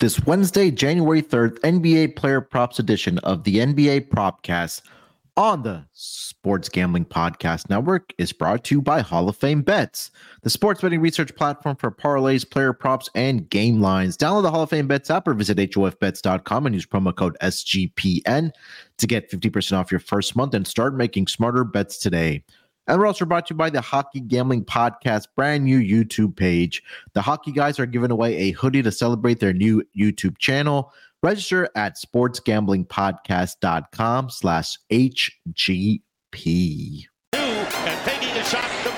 [0.00, 4.82] This Wednesday, January 3rd, NBA Player Props edition of the NBA Propcast
[5.36, 10.12] on the Sports Gambling Podcast Network is brought to you by Hall of Fame Bets,
[10.42, 14.16] the sports betting research platform for parlays, player props, and game lines.
[14.16, 18.52] Download the Hall of Fame Bets app or visit HOFBets.com and use promo code SGPN
[18.98, 22.44] to get 50% off your first month and start making smarter bets today.
[22.88, 26.82] And we're also brought to you by the Hockey Gambling Podcast brand new YouTube page.
[27.12, 30.90] The Hockey Guys are giving away a hoodie to celebrate their new YouTube channel.
[31.22, 36.00] Register at sportsgamblingpodcast.com slash HGP.
[37.34, 38.90] And taking a shot, the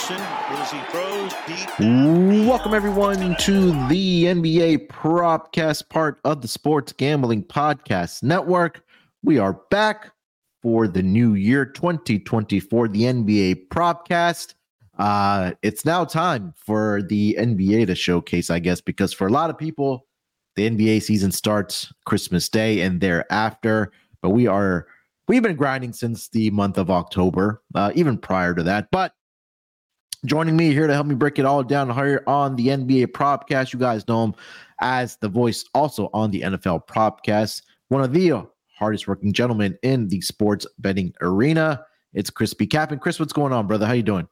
[0.00, 2.46] Wilson, he throws deep.
[2.46, 8.82] Welcome, everyone, to the NBA Propcast, part of the Sports Gambling Podcast Network.
[9.22, 10.12] We are back
[10.62, 14.54] for the new year 2024, the NBA Propcast.
[14.98, 19.50] Uh, it's now time for the NBA to showcase, I guess, because for a lot
[19.50, 20.06] of people,
[20.56, 23.92] the NBA season starts Christmas Day and thereafter.
[24.22, 24.86] But we are
[25.28, 28.88] we've been grinding since the month of October, uh, even prior to that.
[28.90, 29.12] But
[30.24, 33.72] joining me here to help me break it all down here on the NBA Propcast,
[33.72, 34.34] you guys know him
[34.80, 38.46] as the voice also on the NFL Propcast, one of the
[38.78, 41.84] hardest working gentlemen in the sports betting arena.
[42.14, 42.92] It's Crispy Cap.
[42.92, 43.86] And Chris, what's going on, brother?
[43.86, 44.28] How you doing?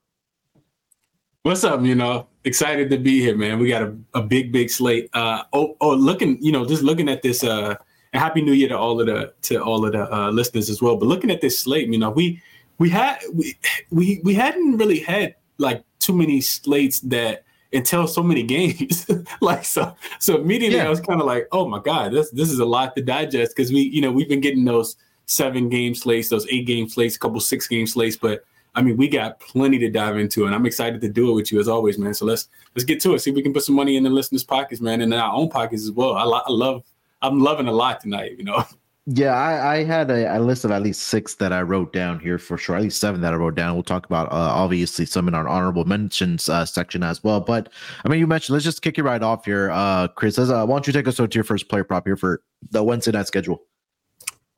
[1.43, 1.83] What's up?
[1.83, 3.59] You know, excited to be here, man.
[3.59, 5.09] We got a, a big, big slate.
[5.13, 7.45] Uh, oh, oh, looking, you know, just looking at this.
[7.45, 7.77] Uh,
[8.13, 10.81] and happy New Year to all of the to all of the uh, listeners as
[10.81, 10.97] well.
[10.97, 12.43] But looking at this slate, you know, we
[12.79, 13.57] we had we
[13.91, 19.07] we we hadn't really had like too many slates that until so many games.
[19.41, 20.87] like so, so immediately Yeah.
[20.87, 23.55] I was kind of like, oh my god, this this is a lot to digest
[23.55, 27.17] because we, you know, we've been getting those seven game slates, those eight game slates,
[27.17, 30.55] a couple six game slates, but I mean, we got plenty to dive into, and
[30.55, 32.15] I'm excited to do it with you as always, man.
[32.15, 33.19] So let's let's get to it.
[33.19, 35.35] See if we can put some money in the listeners' pockets, man, and in our
[35.35, 36.15] own pockets as well.
[36.15, 36.85] I, lo- I love,
[37.21, 38.39] I'm loving a lot tonight.
[38.39, 38.65] You know,
[39.11, 40.11] Yeah, I, I had
[40.43, 42.77] list of at least six that I wrote down here for sure.
[42.77, 43.73] At least seven that I wrote down.
[43.73, 47.41] We'll talk about uh, obviously some in our honorable mentions uh, section as well.
[47.41, 47.71] But
[48.05, 50.39] I mean, you mentioned let's just kick it right off here, uh, Chris.
[50.39, 53.13] Uh, why don't you take us to your first player prop here for the Wednesday
[53.13, 53.63] night schedule?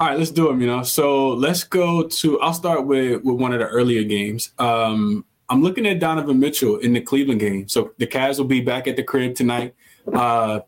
[0.00, 0.61] All right, let's do them.
[0.61, 2.41] You know, so let's go to.
[2.41, 4.50] I'll start with with one of the earlier games.
[4.59, 7.69] Um, I'm looking at Donovan Mitchell in the Cleveland game.
[7.69, 9.77] So the Cavs will be back at the crib tonight,
[10.12, 10.61] uh,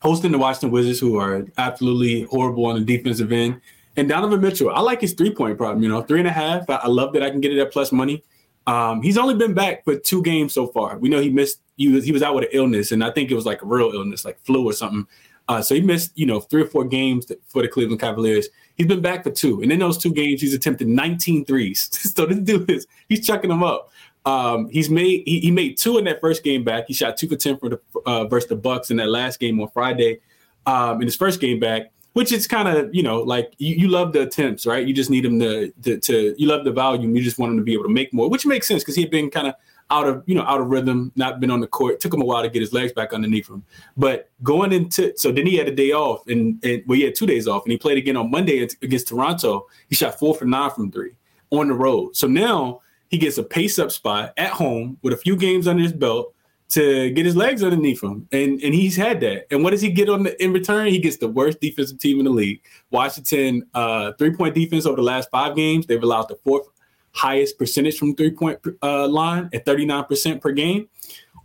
[0.00, 3.60] hosting the Washington Wizards, who are absolutely horrible on the defensive end.
[3.96, 5.82] And Donovan Mitchell, I like his three point problem.
[5.82, 6.68] You know, three and a half.
[6.68, 8.22] I, I love that I can get it at plus money.
[8.66, 10.98] Um, he's only been back for two games so far.
[10.98, 11.60] We know he missed.
[11.76, 13.66] He was he was out with an illness, and I think it was like a
[13.66, 15.06] real illness, like flu or something.
[15.48, 18.48] Uh, so he missed, you know, three or four games for the Cleveland Cavaliers.
[18.74, 21.88] He's been back for two, and in those two games, he's attempted 19 threes.
[22.14, 23.90] so this dude is he's chucking them up.
[24.26, 26.84] Um, he's made he, he made two in that first game back.
[26.88, 29.60] He shot two for ten for the uh, versus the Bucks in that last game
[29.60, 30.18] on Friday.
[30.66, 33.88] Um, in his first game back, which is kind of you know like you, you
[33.88, 34.84] love the attempts, right?
[34.84, 37.14] You just need him to, to to you love the volume.
[37.14, 39.02] You just want him to be able to make more, which makes sense because he
[39.02, 39.54] had been kind of
[39.90, 41.94] out of you know out of rhythm, not been on the court.
[41.94, 43.62] It took him a while to get his legs back underneath him.
[43.96, 47.14] But going into so then he had a day off and, and well he had
[47.14, 49.66] two days off and he played again on Monday against Toronto.
[49.88, 51.12] He shot four for nine from three
[51.50, 52.16] on the road.
[52.16, 55.82] So now he gets a pace up spot at home with a few games under
[55.82, 56.32] his belt
[56.68, 58.26] to get his legs underneath him.
[58.32, 59.46] And and he's had that.
[59.52, 60.88] And what does he get on the in return?
[60.88, 62.62] He gets the worst defensive team in the league.
[62.90, 65.86] Washington uh three-point defense over the last five games.
[65.86, 66.66] They've allowed the fourth
[67.12, 70.86] highest percentage from three-point uh, line at 39% per game.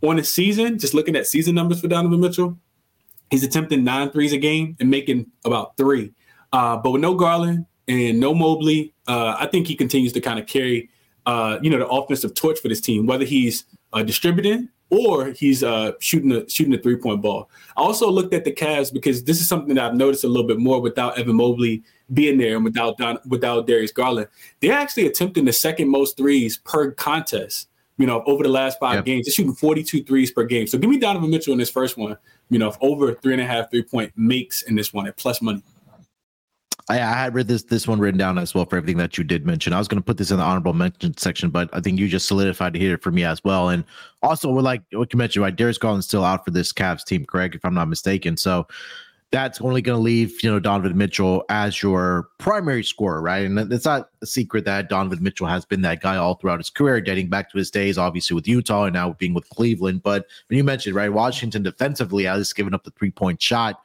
[0.02, 2.58] On the season, just looking at season numbers for Donovan Mitchell,
[3.30, 6.12] he's attempting nine threes a game and making about three.
[6.52, 10.38] Uh, but with no Garland and no Mobley, uh, I think he continues to kind
[10.38, 10.90] of carry,
[11.26, 15.62] uh, you know, the offensive torch for this team, whether he's uh, distributing or he's
[15.62, 17.48] uh, shooting a shooting a three point ball.
[17.76, 20.46] I also looked at the Cavs because this is something that I've noticed a little
[20.46, 21.82] bit more without Evan Mobley
[22.12, 24.28] being there and without Don, without Darius Garland.
[24.60, 27.68] They're actually attempting the second most threes per contest.
[27.98, 29.04] You know, over the last five Yep.
[29.04, 30.66] games, they're shooting 42 threes per game.
[30.66, 32.16] So give me Donovan Mitchell in this first one.
[32.50, 35.40] You know, over three and a half three point makes in this one at plus
[35.40, 35.62] money.
[36.88, 39.24] I, I had read this this one written down as well for everything that you
[39.24, 39.72] did mention.
[39.72, 42.08] I was going to put this in the honorable mention section, but I think you
[42.08, 43.68] just solidified it here for me as well.
[43.68, 43.84] And
[44.22, 45.54] also, we're like what you mentioned, right?
[45.54, 47.54] Darius Garland's still out for this Cavs team, correct?
[47.54, 48.36] If I'm not mistaken.
[48.36, 48.66] So
[49.32, 53.46] that's only going to leave you know Donovan Mitchell as your primary scorer, right?
[53.46, 56.68] And it's not a secret that Donovan Mitchell has been that guy all throughout his
[56.70, 60.02] career, dating back to his days, obviously with Utah and now being with Cleveland.
[60.02, 63.82] But when you mentioned right, Washington defensively has given up the three point shot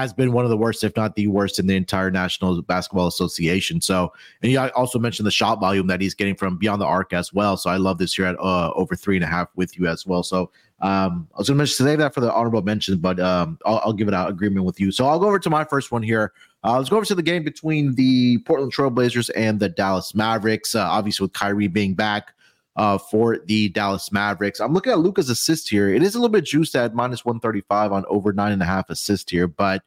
[0.00, 3.06] has been one of the worst, if not the worst, in the entire National Basketball
[3.06, 3.80] Association.
[3.80, 4.12] So,
[4.42, 7.32] and you also mentioned the shot volume that he's getting from beyond the arc as
[7.32, 7.56] well.
[7.56, 10.06] So, I love this here at uh, over three and a half with you as
[10.06, 10.22] well.
[10.22, 10.50] So,
[10.80, 13.80] um, I was going to mention save that for the honorable mention, but um, I'll,
[13.84, 14.92] I'll, give it out agreement with you.
[14.92, 16.32] So, I'll go over to my first one here.
[16.64, 20.74] Uh, let's go over to the game between the Portland Trailblazers and the Dallas Mavericks.
[20.74, 22.32] Uh, obviously, with Kyrie being back
[22.76, 24.60] uh, for the Dallas Mavericks.
[24.60, 25.88] I'm looking at Luka's assist here.
[25.88, 28.90] It is a little bit juiced at minus 135 on over nine and a half
[28.90, 29.82] assist here, but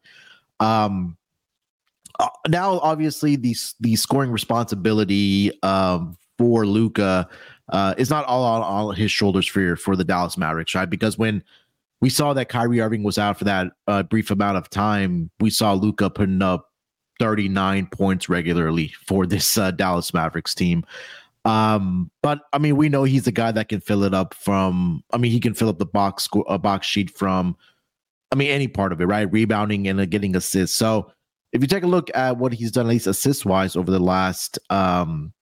[0.59, 1.18] um,
[2.19, 7.30] uh, now obviously the the scoring responsibility um, for Luka
[7.69, 10.89] uh, is not all on all his shoulders for for the Dallas Mavericks, right?
[10.89, 11.44] Because when
[12.01, 15.50] we saw that Kyrie Irving was out for that uh, brief amount of time, we
[15.50, 16.71] saw Luka putting up
[17.19, 20.86] 39 points regularly for this uh, Dallas Mavericks team.
[21.45, 25.03] Um, but I mean, we know he's a guy that can fill it up from.
[25.12, 27.56] I mean, he can fill up the box a box sheet from.
[28.31, 29.31] I mean, any part of it, right?
[29.31, 30.77] Rebounding and uh, getting assists.
[30.77, 31.12] So
[31.51, 34.00] if you take a look at what he's done, at least assist wise, over the
[34.00, 35.33] last um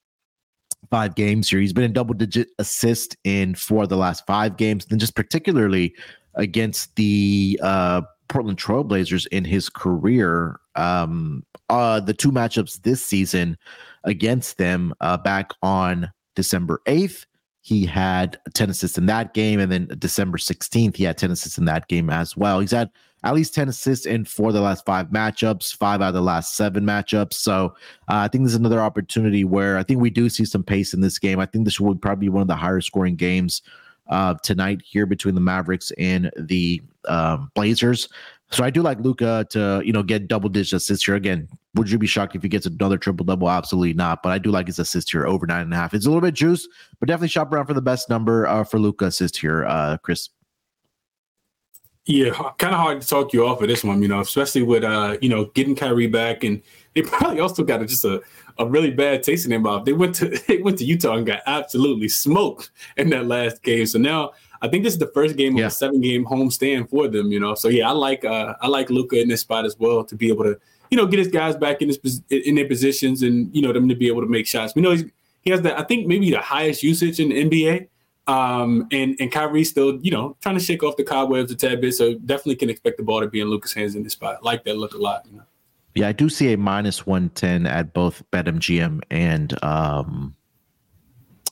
[0.89, 4.57] five games here, he's been in double digit assist in four of the last five
[4.57, 4.85] games.
[4.85, 5.95] Then just particularly
[6.35, 10.59] against the uh Portland Trailblazers in his career.
[10.77, 13.57] Um, uh, the two matchups this season
[14.03, 17.25] against them uh, back on December 8th.
[17.61, 19.59] He had 10 assists in that game.
[19.59, 22.61] And then December 16th, he had 10 assists in that game as well.
[22.61, 22.89] He's had
[23.23, 26.21] at least 10 assists in four of the last five matchups, five out of the
[26.21, 27.33] last seven matchups.
[27.33, 27.75] So
[28.07, 30.93] uh, I think this is another opportunity where I think we do see some pace
[30.93, 31.39] in this game.
[31.39, 33.63] I think this would probably be one of the higher scoring games
[34.07, 38.07] uh, tonight here between the Mavericks and the um, Blazers.
[38.49, 41.47] So I do like Luka to you know get double digit assists here again.
[41.75, 43.49] Would you be shocked if he gets another triple double?
[43.49, 44.23] Absolutely not.
[44.23, 45.93] But I do like his assist here over nine and a half.
[45.93, 46.67] It's a little bit juice,
[46.99, 50.29] but definitely shop around for the best number uh, for Luka assist here, uh, Chris.
[52.05, 54.85] Yeah, kind of hard to talk you off of this one, you know, especially with
[54.85, 56.61] uh, you know, getting Kyrie back, and
[56.95, 58.21] they probably also got a, just a,
[58.57, 59.83] a really bad taste in their mouth.
[59.83, 63.85] They went to they went to Utah and got absolutely smoked in that last game.
[63.87, 64.31] So now
[64.61, 67.39] I think this is the first game of a seven game homestand for them, you
[67.39, 67.55] know.
[67.55, 70.29] So yeah, I like uh I like Luka in this spot as well to be
[70.29, 70.59] able to,
[70.89, 73.89] you know, get his guys back in his in their positions and you know them
[73.89, 74.75] to be able to make shots.
[74.75, 74.95] We know
[75.41, 77.87] he has the I think maybe the highest usage in the NBA.
[78.27, 81.79] Um, and and Kyrie still, you know, trying to shake off the cobwebs a tad
[81.79, 81.93] bit.
[81.93, 84.39] So definitely can expect the ball to be in Luka's hands in this spot.
[84.41, 85.25] I like that look a lot.
[85.31, 85.43] You know?
[85.95, 90.35] Yeah, I do see a minus one ten at both BetMGM and um,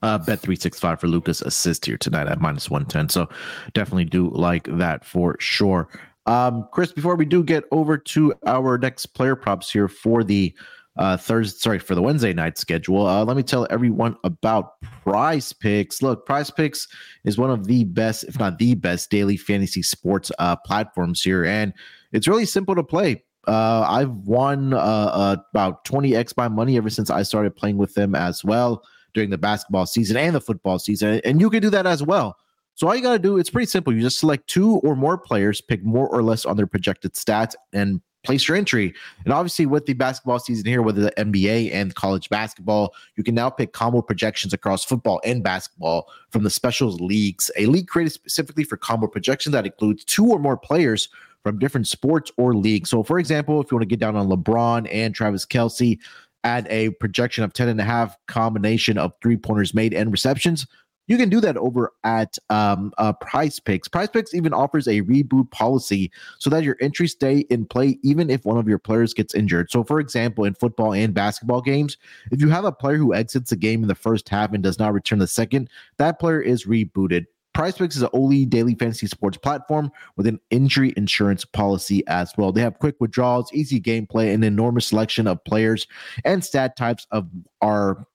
[0.06, 3.10] uh, Bet three six five for Luka's assist here tonight at minus one ten.
[3.10, 3.28] So
[3.74, 5.90] definitely do like that for sure.
[6.28, 10.56] Um, Chris, before we do get over to our next player props here for the
[10.98, 13.06] uh, Thursday, sorry, for the Wednesday night schedule.
[13.06, 16.02] Uh, let me tell everyone about Prize Picks.
[16.02, 16.88] Look, Prize Picks
[17.25, 21.44] is one of the best, if not the best, daily fantasy sports uh, platforms here,
[21.44, 21.74] and
[22.12, 23.24] it's really simple to play.
[23.48, 27.94] Uh, I've won uh, uh, about 20x my money ever since I started playing with
[27.94, 28.84] them as well
[29.15, 32.38] during the basketball season and the football season, and you can do that as well.
[32.75, 33.94] So all you got to do, it's pretty simple.
[33.94, 37.56] You just select two or more players, pick more or less on their projected stats,
[37.73, 38.94] and place your entry.
[39.23, 43.33] And obviously, with the basketball season here, whether the NBA and college basketball, you can
[43.33, 47.50] now pick combo projections across football and basketball from the specials leagues.
[47.56, 51.07] A league created specifically for combo projections that includes two or more players
[51.44, 52.89] from different sports or leagues.
[52.89, 56.00] So, for example, if you want to get down on LeBron and Travis Kelce,
[56.45, 60.65] add a projection of 10 and a half combination of three pointers made and receptions
[61.07, 63.87] you can do that over at um, uh, Picks.
[63.87, 68.30] Prize Picks even offers a reboot policy so that your entries stay in play even
[68.30, 69.69] if one of your players gets injured.
[69.71, 71.97] So, for example, in football and basketball games,
[72.31, 74.80] if you have a player who exits the game in the first half and does
[74.80, 77.25] not return the second, that player is rebooted.
[77.56, 82.33] Prize Picks is the only daily fantasy sports platform with an injury insurance policy as
[82.38, 82.52] well.
[82.52, 85.88] They have quick withdrawals, easy gameplay, and an enormous selection of players
[86.26, 87.30] and stat types of
[87.62, 88.06] our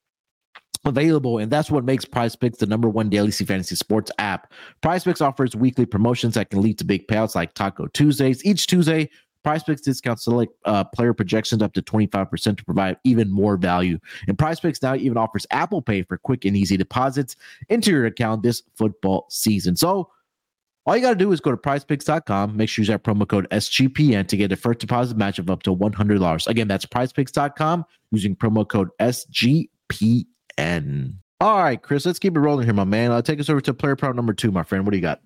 [0.85, 4.53] available, and that's what makes Prize Picks the number one daily fantasy sports app.
[4.83, 8.45] Prize Picks offers weekly promotions that can lead to big payouts like Taco Tuesdays.
[8.45, 9.09] Each Tuesday,
[9.43, 13.99] Prize Picks discounts select uh, player projections up to 25% to provide even more value.
[14.29, 17.37] And Prize Picks now even offers Apple Pay for quick and easy deposits
[17.69, 19.77] into your account this football season.
[19.77, 20.11] So,
[20.87, 22.57] all you got to do is go to prizepicks.com.
[22.57, 25.51] Make sure you use that promo code SGPN to get a first deposit match of
[25.51, 26.47] up to $100.
[26.47, 29.69] Again, that's prizepicks.com using promo code SGPN.
[31.41, 33.13] All right, Chris, let's keep it rolling here, my man.
[33.13, 34.85] I'll take us over to player prop number two, my friend.
[34.85, 35.21] What do you got?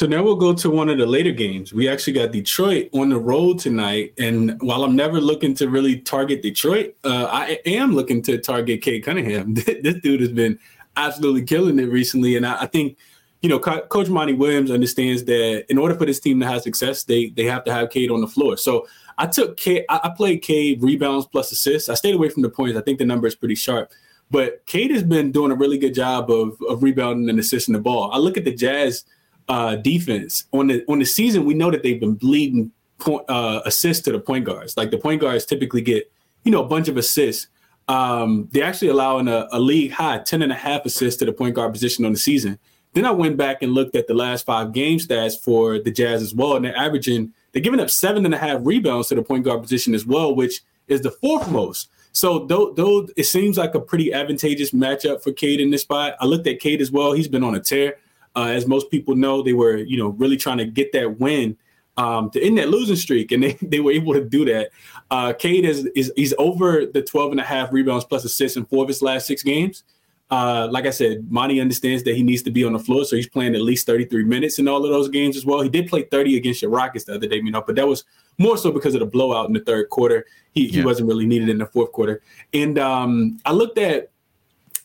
[0.00, 1.74] So now we'll go to one of the later games.
[1.74, 4.14] We actually got Detroit on the road tonight.
[4.18, 8.80] And while I'm never looking to really target Detroit, uh, I am looking to target
[8.80, 9.52] Cade Cunningham.
[9.54, 10.58] this dude has been
[10.96, 12.34] absolutely killing it recently.
[12.34, 12.96] And I, I think
[13.42, 16.62] you know, Co- Coach Monty Williams understands that in order for this team to have
[16.62, 18.56] success, they they have to have Cade on the floor.
[18.56, 18.88] So
[19.18, 21.90] I took Cade, I, I played Cade rebounds plus assists.
[21.90, 22.78] I stayed away from the points.
[22.78, 23.92] I think the number is pretty sharp.
[24.30, 27.80] But Cade has been doing a really good job of, of rebounding and assisting the
[27.80, 28.10] ball.
[28.12, 29.04] I look at the Jazz
[29.50, 31.44] uh, defense on the on the season.
[31.44, 34.76] We know that they've been bleeding point, uh, assists to the point guards.
[34.76, 36.10] Like the point guards typically get
[36.44, 37.48] you know a bunch of assists.
[37.88, 41.32] Um, they're actually allowing a, a league high 10 and a half assists to the
[41.32, 42.60] point guard position on the season.
[42.92, 46.22] Then I went back and looked at the last five game stats for the Jazz
[46.22, 49.22] as well, and they're averaging they're giving up seven and a half rebounds to the
[49.22, 51.88] point guard position as well, which is the fourth most.
[52.12, 56.14] So though, though it seems like a pretty advantageous matchup for Cade in this spot,
[56.20, 57.12] I looked at Cade as well.
[57.12, 57.96] He's been on a tear.
[58.36, 61.56] Uh, as most people know, they were you know really trying to get that win
[61.96, 64.70] um, to end that losing streak, and they, they were able to do that.
[65.10, 68.64] Uh, Cade is, is he's over the 12 and a half rebounds plus assists in
[68.64, 69.84] four of his last six games.
[70.30, 73.16] Uh, like I said, Monty understands that he needs to be on the floor, so
[73.16, 75.60] he's playing at least 33 minutes in all of those games as well.
[75.60, 78.04] He did play 30 against your Rockets the other day, you know, but that was
[78.38, 80.24] more so because of the blowout in the third quarter.
[80.52, 80.80] He, yeah.
[80.80, 82.22] he wasn't really needed in the fourth quarter.
[82.54, 84.10] And um, I looked at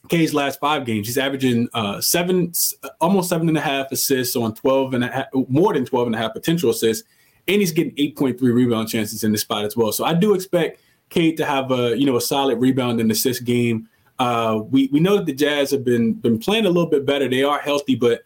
[0.09, 1.07] Cade's last five games.
[1.07, 2.51] He's averaging uh, seven,
[3.01, 6.15] almost seven and a half assists on 12 and a half, more than 12 and
[6.15, 7.07] a half potential assists,
[7.47, 9.91] and he's getting 8.3 rebound chances in this spot as well.
[9.91, 13.43] So I do expect Cade to have a you know a solid rebound and assist
[13.43, 13.87] game.
[14.17, 17.29] Uh, we we know that the Jazz have been been playing a little bit better.
[17.29, 18.23] They are healthy, but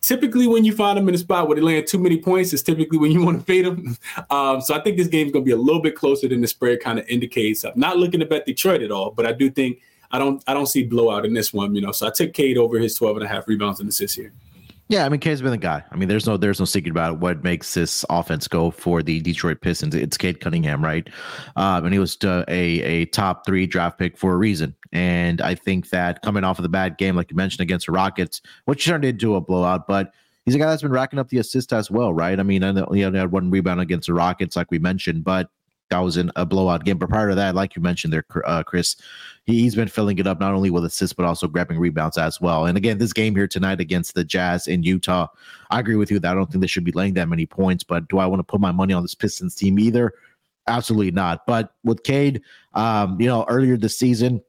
[0.00, 2.62] typically when you find them in a spot where they land too many points, is
[2.62, 3.96] typically when you want to fade them.
[4.30, 6.46] Um, so I think this game's going to be a little bit closer than the
[6.46, 7.64] spread kind of indicates.
[7.64, 9.80] I'm not looking to bet Detroit at all, but I do think
[10.10, 11.74] I don't I don't see blowout in this one.
[11.74, 14.16] You know, so I took Cade over his 12 and a half rebounds and assists
[14.16, 14.32] here.
[14.88, 15.82] Yeah, I mean, Cade's been the guy.
[15.90, 17.18] I mean, there's no there's no secret about it.
[17.18, 19.94] what makes this offense go for the Detroit Pistons.
[19.94, 21.08] It's Cade Cunningham, right?
[21.56, 24.74] Um, and he was uh, a a top three draft pick for a reason.
[24.92, 27.92] And I think that coming off of the bad game, like you mentioned against the
[27.92, 30.12] Rockets, which turned into a blowout, but
[30.44, 32.38] he's a guy that's been racking up the assist as well, right?
[32.38, 35.24] I mean, I know he only had one rebound against the Rockets, like we mentioned,
[35.24, 35.48] but
[35.90, 36.98] that was in a blowout game.
[36.98, 38.96] But prior to that, like you mentioned there, uh, Chris,
[39.44, 42.40] he, has been filling it up not only with assists but also grabbing rebounds as
[42.40, 42.66] well.
[42.66, 45.28] And again, this game here tonight against the Jazz in Utah,
[45.70, 47.84] I agree with you that I don't think they should be laying that many points.
[47.84, 50.14] But do I want to put my money on this Pistons team either?
[50.66, 51.46] Absolutely not.
[51.46, 54.42] But with Cade, um, you know, earlier this season,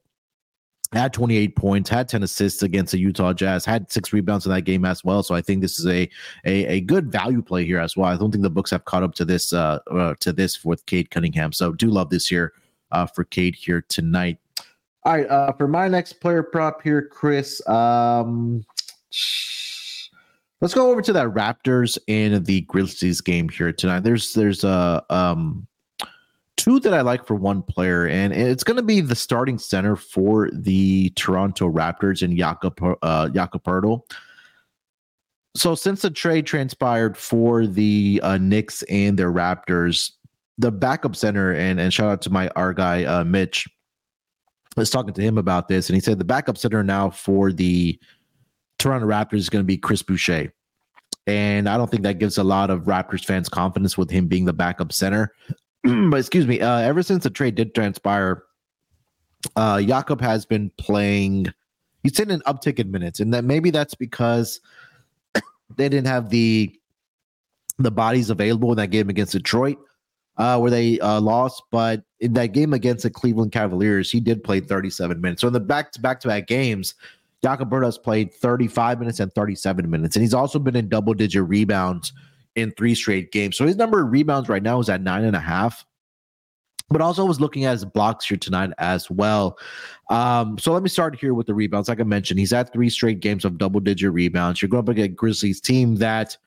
[0.95, 4.61] had 28 points, had 10 assists against the Utah Jazz, had six rebounds in that
[4.61, 5.23] game as well.
[5.23, 6.09] So I think this is a
[6.45, 8.09] a, a good value play here as well.
[8.09, 10.85] I don't think the books have caught up to this uh, uh to this with
[10.85, 11.51] Cade Cunningham.
[11.51, 12.53] So do love this here
[12.91, 14.37] uh for Cade here tonight.
[15.03, 17.65] All right, uh for my next player prop here, Chris.
[17.67, 18.63] Um
[20.61, 24.01] let's go over to that Raptors and the Grizzlies game here tonight.
[24.01, 25.67] There's there's a um
[26.57, 29.95] two that I like for one player, and it's going to be the starting center
[29.95, 33.29] for the Toronto Raptors and Jakob uh,
[35.55, 40.11] So since the trade transpired for the uh, Knicks and their Raptors,
[40.57, 43.67] the backup center and and shout out to my our guy uh, Mitch
[44.77, 47.99] was talking to him about this, and he said the backup center now for the
[48.79, 50.53] Toronto Raptors is going to be Chris Boucher.
[51.27, 54.45] And I don't think that gives a lot of Raptors fans confidence with him being
[54.45, 55.33] the backup center.
[56.09, 58.43] but excuse me, uh, ever since the trade did transpire,
[59.55, 61.47] uh, Jakob has been playing.
[62.01, 64.61] He's seen an uptick in minutes, and that maybe that's because
[65.75, 66.75] they didn't have the
[67.77, 69.77] the bodies available in that game against Detroit,
[70.37, 71.61] uh, where they uh, lost.
[71.71, 75.41] But in that game against the Cleveland Cavaliers, he did play 37 minutes.
[75.41, 76.95] So in the back to back to back games,
[77.43, 81.47] Jakob has played 35 minutes and 37 minutes, and he's also been in double digit
[81.47, 82.11] rebounds
[82.55, 83.57] in three straight games.
[83.57, 85.85] So his number of rebounds right now is at nine and a half.
[86.89, 89.57] But also was looking at his blocks here tonight as well.
[90.11, 91.89] Um, so let me start here with the rebounds.
[91.89, 94.61] Like I mentioned, he's had three straight games of double digit rebounds.
[94.61, 96.37] You're going up against Grizzlies team that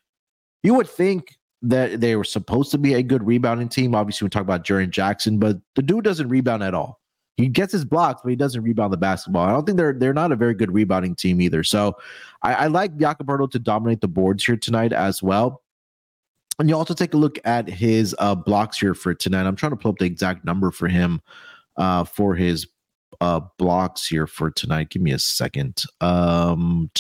[0.63, 3.97] you would think that they were supposed to be a good rebounding team.
[3.97, 7.01] Obviously, we talk about Jaren Jackson, but the dude doesn't rebound at all.
[7.37, 9.47] He gets his blocks, but he doesn't rebound the basketball.
[9.47, 11.63] I don't think they're they're not a very good rebounding team either.
[11.63, 11.97] So
[12.43, 15.63] I, I like Jakob to dominate the boards here tonight as well.
[16.59, 19.47] And you also take a look at his uh, blocks here for tonight.
[19.47, 21.21] I'm trying to pull up the exact number for him
[21.77, 22.67] uh, for his
[23.21, 24.91] uh, blocks here for tonight.
[24.91, 25.85] Give me a second.
[26.01, 26.91] Um,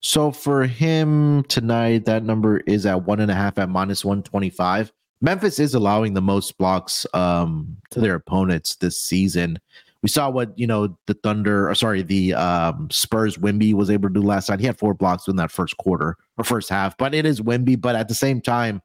[0.00, 4.92] so for him tonight, that number is at one and a half at minus 125.
[5.22, 9.58] Memphis is allowing the most blocks um, to their opponents this season.
[10.02, 13.36] We saw what you know the Thunder, or sorry, the um, Spurs.
[13.38, 14.60] Wemby was able to do last night.
[14.60, 17.80] He had four blocks in that first quarter or first half, but it is Wemby.
[17.80, 18.82] But at the same time,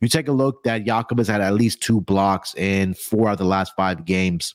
[0.00, 3.38] you take a look that Jakob has had at least two blocks in four of
[3.38, 4.54] the last five games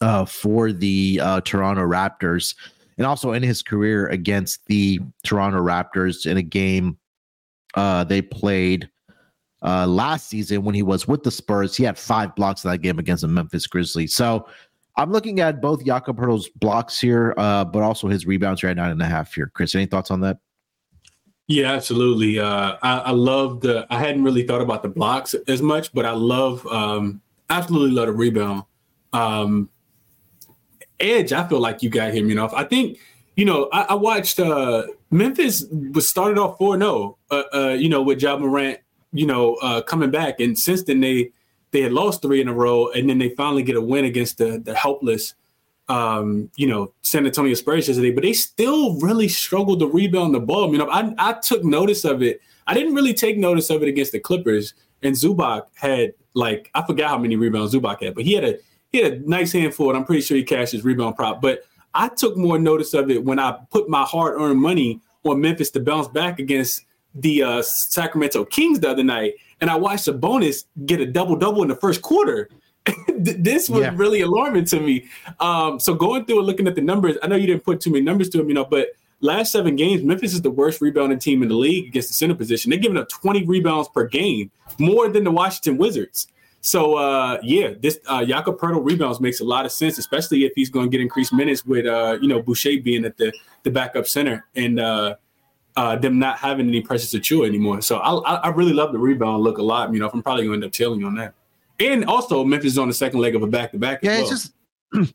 [0.00, 2.54] uh, for the uh, Toronto Raptors.
[2.98, 6.98] and also in his career against the Toronto Raptors in a game
[7.74, 8.88] uh, they played
[9.62, 11.76] uh, last season when he was with the Spurs.
[11.76, 14.14] He had five blocks in that game against the Memphis Grizzlies.
[14.14, 14.46] So
[14.98, 18.90] I'm looking at both Jakob Poeltl's blocks here, uh, but also his rebounds right nine
[18.90, 19.50] and a half here.
[19.54, 20.38] Chris, any thoughts on that?
[21.46, 22.38] Yeah, absolutely.
[22.38, 23.86] Uh, I, I love the.
[23.88, 28.08] I hadn't really thought about the blocks as much, but I love, um, absolutely love
[28.08, 28.64] the rebound.
[29.14, 29.70] Um,
[31.00, 32.28] edge, I feel like you got him.
[32.28, 32.98] You know, I think
[33.38, 37.88] you know, I, I watched uh, Memphis was started off 4 0, uh, uh, you
[37.88, 38.80] know, with Ja Morant,
[39.12, 40.40] you know, uh, coming back.
[40.40, 41.30] And since then, they
[41.70, 42.90] they had lost three in a row.
[42.92, 45.34] And then they finally get a win against the, the helpless,
[45.88, 48.10] um, you know, San Antonio Spurs yesterday.
[48.10, 50.70] But they still really struggled to rebound the ball.
[50.72, 52.40] You know, I, I took notice of it.
[52.66, 54.74] I didn't really take notice of it against the Clippers.
[55.02, 58.58] And Zubac had, like, I forgot how many rebounds Zubac had, but he had a
[58.90, 61.42] he had a nice handful, and I'm pretty sure he cashed his rebound prop.
[61.42, 65.40] But I took more notice of it when I put my hard earned money on
[65.40, 66.84] Memphis to bounce back against
[67.14, 69.34] the uh, Sacramento Kings the other night.
[69.60, 72.48] And I watched Sabonis get a double double in the first quarter.
[73.16, 73.92] this was yeah.
[73.94, 75.06] really alarming to me.
[75.40, 77.90] Um, so going through and looking at the numbers, I know you didn't put too
[77.90, 78.88] many numbers to them, you know, but
[79.20, 82.34] last seven games, Memphis is the worst rebounding team in the league against the center
[82.34, 82.70] position.
[82.70, 86.28] They're giving up 20 rebounds per game, more than the Washington Wizards.
[86.60, 90.52] So uh, yeah, this uh, Jakob Poeltl rebounds makes a lot of sense, especially if
[90.56, 93.70] he's going to get increased minutes with uh, you know Boucher being at the the
[93.70, 95.14] backup center and uh,
[95.78, 97.80] uh, them not having any Precious Achiuwa anymore.
[97.80, 99.92] So I, I really love the rebound look a lot.
[99.92, 101.34] You know, if I'm probably going to end up tailing on that.
[101.78, 104.00] And also Memphis is on the second leg of a back to back.
[104.02, 104.20] Yeah, well.
[104.22, 105.14] it's just.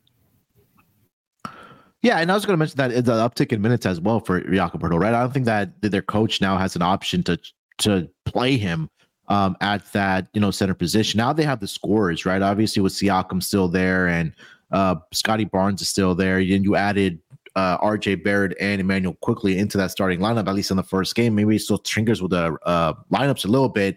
[2.02, 4.38] Yeah, and I was going to mention that the uptick in minutes as well for
[4.38, 5.14] Jakob Poeltl, right?
[5.14, 7.40] I don't think that their coach now has an option to
[7.78, 8.90] to play him
[9.28, 11.16] um, at that you know center position.
[11.16, 12.42] Now they have the scorers, right?
[12.42, 14.34] Obviously, with Siakam still there and
[14.70, 16.36] uh, Scottie Barnes is still there.
[16.36, 17.20] And you added
[17.56, 21.14] uh, RJ Barrett and Immanuel Quickley into that starting lineup, at least in the first
[21.14, 21.34] game.
[21.34, 23.96] Maybe still trinkers with the uh, lineups a little bit.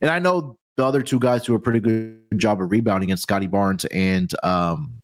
[0.00, 3.22] And I know the other two guys do a pretty good job of rebounding against
[3.22, 5.00] Scottie Barnes and um,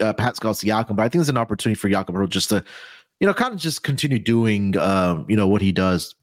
[0.00, 2.62] uh, Pascal Siakam, but I think there's an opportunity for Jakob just to,
[3.20, 6.14] you know, kind of just continue doing, um, you know, what he does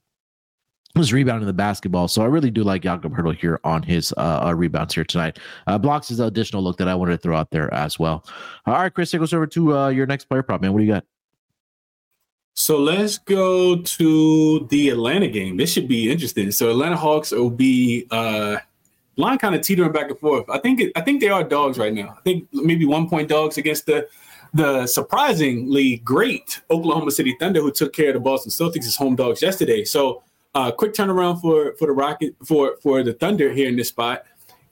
[0.95, 2.07] was rebounding the basketball.
[2.07, 5.39] So I really do like Jakob Poeltl here on his uh, uh, rebounds here tonight.
[5.67, 8.25] Uh, blocks is an additional look that I wanted to throw out there as well.
[8.65, 10.73] All right, Chris, take us over to uh, your next player prop, man.
[10.73, 11.05] What do you got?
[12.55, 15.55] So let's go to the Atlanta game.
[15.55, 16.51] This should be interesting.
[16.51, 18.57] So Atlanta Hawks will be uh
[19.15, 20.45] line kind of teetering back and forth.
[20.49, 22.15] I think it, I think they are dogs right now.
[22.17, 24.07] I think maybe one point dogs against the
[24.53, 29.15] the surprisingly great Oklahoma City Thunder, who took care of the Boston Celtics as home
[29.15, 29.85] dogs yesterday.
[29.85, 30.23] So
[30.55, 34.25] uh, quick turnaround for for the Rocket for for the Thunder here in this spot.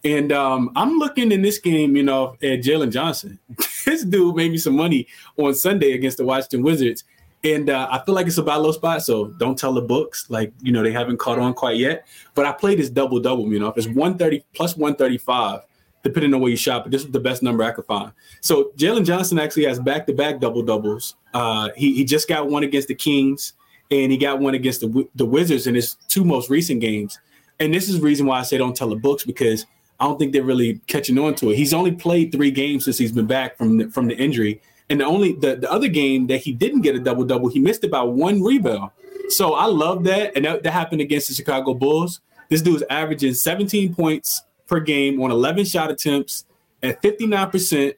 [0.03, 3.39] And um, I'm looking in this game, you know, at Jalen Johnson.
[3.85, 7.03] this dude made me some money on Sunday against the Washington Wizards.
[7.43, 10.29] And uh, I feel like it's a buy low spot, so don't tell the books.
[10.29, 12.07] Like, you know, they haven't caught on quite yet.
[12.35, 15.61] But I played this double double, you know, it's 130 plus 135,
[16.03, 18.11] depending on where you shop, but this is the best number I could find.
[18.41, 21.15] So Jalen Johnson actually has back to back double doubles.
[21.33, 23.53] Uh, he, he just got one against the Kings
[23.91, 27.19] and he got one against the the Wizards in his two most recent games.
[27.59, 29.65] And this is the reason why I say don't tell the books because
[29.99, 31.55] I don't think they're really catching on to it.
[31.55, 34.99] He's only played three games since he's been back from the, from the injury, and
[35.01, 37.83] the only the, the other game that he didn't get a double double, he missed
[37.83, 38.91] about one rebound.
[39.29, 42.21] So I love that, and that, that happened against the Chicago Bulls.
[42.49, 46.45] This dude dude's averaging 17 points per game on 11 shot attempts
[46.81, 47.95] at 59 percent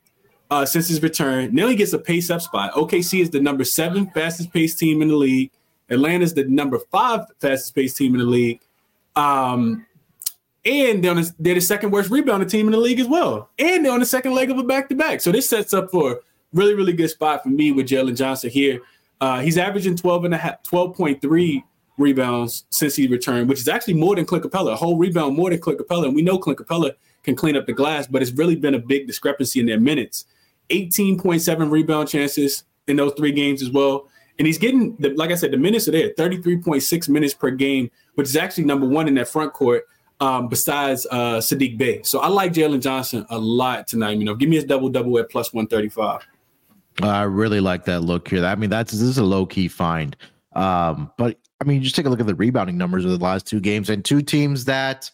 [0.50, 1.54] uh, since his return.
[1.54, 2.74] Now he gets a pace up spot.
[2.74, 5.52] OKC is the number seven fastest paced team in the league.
[5.90, 8.62] Atlanta's the number five fastest paced team in the league.
[9.16, 9.86] Um,
[10.66, 13.50] and they're, the, they're the second worst rebounding team in the league as well.
[13.58, 15.22] And they're on the second leg of a back to back.
[15.22, 16.16] So this sets up for a
[16.54, 18.82] really, really good spot for me with Jalen Johnson here.
[19.22, 21.64] Uh, he's averaging 12 and a half, 12.3
[21.98, 25.50] rebounds since he returned, which is actually more than Clint Capela, a whole rebound more
[25.50, 26.06] than Clint Capela.
[26.06, 28.80] And we know Clint Capela can clean up the glass, but it's really been a
[28.80, 30.26] big discrepancy in their minutes.
[30.70, 34.09] 18.7 rebound chances in those three games as well.
[34.40, 37.92] And he's getting, the, like I said, the minutes are there 33.6 minutes per game,
[38.16, 39.86] which is actually number one in that front court
[40.22, 42.02] um, besides uh, Saddiq Bey.
[42.04, 44.18] So I like Jalen Johnson a lot tonight.
[44.18, 46.26] You know, give me his double double at plus 135.
[47.02, 48.46] I really like that look here.
[48.46, 50.16] I mean, that's this is a low key find.
[50.54, 53.46] Um, but I mean, just take a look at the rebounding numbers of the last
[53.46, 55.12] two games and two teams that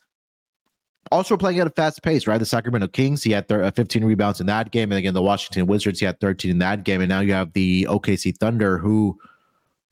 [1.12, 2.38] also playing at a fast pace, right?
[2.38, 4.91] The Sacramento Kings, he had uh, 15 rebounds in that game.
[4.91, 7.02] And again, the Washington Wizards, he had 13 in that game.
[7.02, 9.20] And now you have the OKC Thunder, who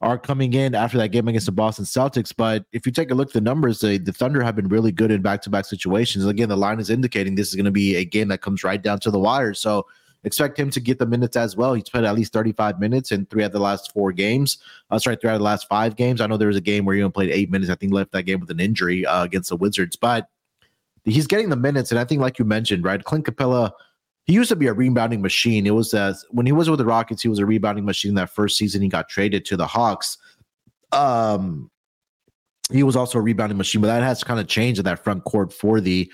[0.01, 2.33] are coming in after that game against the Boston Celtics.
[2.35, 4.91] But if you take a look at the numbers, the, the Thunder have been really
[4.91, 6.25] good in back to back situations.
[6.25, 8.81] Again, the line is indicating this is going to be a game that comes right
[8.81, 9.53] down to the wire.
[9.53, 9.87] So
[10.25, 11.73] expect him to get the minutes as well.
[11.73, 14.57] He's played at least 35 minutes in three out of the last four games.
[14.91, 16.19] Uh, sorry, three out of the last five games.
[16.19, 17.71] I know there was a game where he only played eight minutes.
[17.71, 20.27] I think left that game with an injury uh, against the Wizards, but
[21.05, 21.91] he's getting the minutes.
[21.91, 23.71] And I think, like you mentioned, right, Clint Capela,
[24.25, 25.67] he used to be a rebounding machine.
[25.67, 25.93] It was
[26.31, 28.15] when he was with the Rockets, he was a rebounding machine.
[28.15, 30.17] That first season, he got traded to the Hawks.
[30.91, 31.69] Um,
[32.71, 35.25] he was also a rebounding machine, but that has kind of changed in that front
[35.25, 36.09] court for the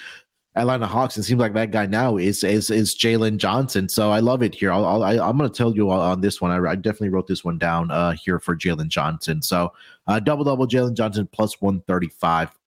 [0.56, 1.18] Atlanta Hawks.
[1.18, 3.88] It seems like that guy now is is is Jalen Johnson.
[3.88, 4.72] So I love it here.
[4.72, 6.52] I'll, I'll, I, am going to tell you on this one.
[6.52, 9.42] I, I, definitely wrote this one down uh, here for Jalen Johnson.
[9.44, 9.72] So
[10.08, 12.59] uh, double double Jalen Johnson plus 135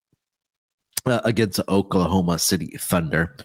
[1.07, 3.37] uh, against Oklahoma City Thunder.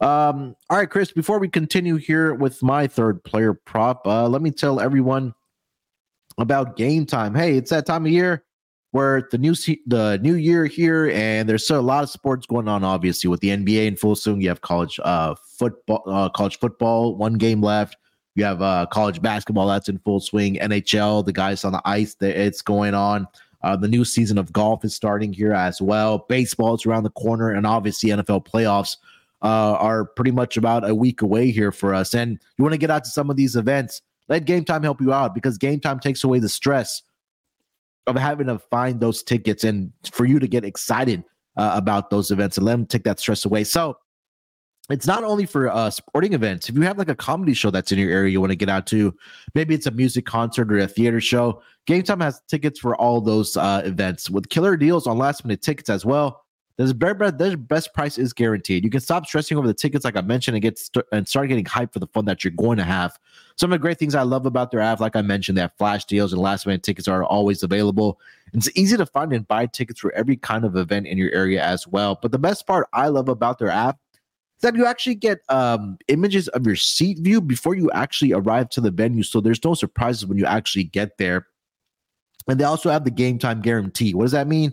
[0.00, 1.12] Um, all right, Chris.
[1.12, 5.34] Before we continue here with my third player prop, uh, let me tell everyone
[6.38, 7.34] about game time.
[7.34, 8.44] Hey, it's that time of year
[8.90, 9.54] where the new
[9.86, 12.84] the new year here, and there's a lot of sports going on.
[12.84, 17.16] Obviously, with the NBA in full swing, you have college uh, football, uh, college football,
[17.16, 17.96] one game left.
[18.34, 20.56] You have uh, college basketball that's in full swing.
[20.56, 23.26] NHL, the guys on the ice, it's going on.
[23.62, 26.26] Uh, the new season of golf is starting here as well.
[26.28, 28.96] Baseball is around the corner, and obviously NFL playoffs
[29.42, 32.14] uh, are pretty much about a week away here for us.
[32.14, 34.02] And you want to get out to some of these events.
[34.28, 37.02] Let Game Time help you out because Game Time takes away the stress
[38.06, 41.24] of having to find those tickets and for you to get excited
[41.56, 43.64] uh, about those events and let them take that stress away.
[43.64, 43.96] So
[44.88, 46.68] it's not only for uh, sporting events.
[46.68, 48.68] If you have like a comedy show that's in your area you want to get
[48.68, 49.14] out to,
[49.54, 51.62] maybe it's a music concert or a theater show.
[51.86, 55.62] Game Time has tickets for all those uh, events with killer deals on last minute
[55.62, 56.44] tickets as well.
[56.76, 58.84] There's their best price is guaranteed.
[58.84, 61.48] You can stop stressing over the tickets, like I mentioned, and get st- and start
[61.48, 63.18] getting hyped for the fun that you're going to have.
[63.56, 65.72] Some of the great things I love about their app, like I mentioned, they have
[65.78, 68.20] flash deals and last minute tickets are always available.
[68.52, 71.64] It's easy to find and buy tickets for every kind of event in your area
[71.64, 72.18] as well.
[72.20, 73.98] But the best part I love about their app
[74.60, 78.80] that you actually get um, images of your seat view before you actually arrive to
[78.80, 79.22] the venue.
[79.22, 81.46] So there's no surprises when you actually get there.
[82.48, 84.14] And they also have the game time guarantee.
[84.14, 84.72] What does that mean?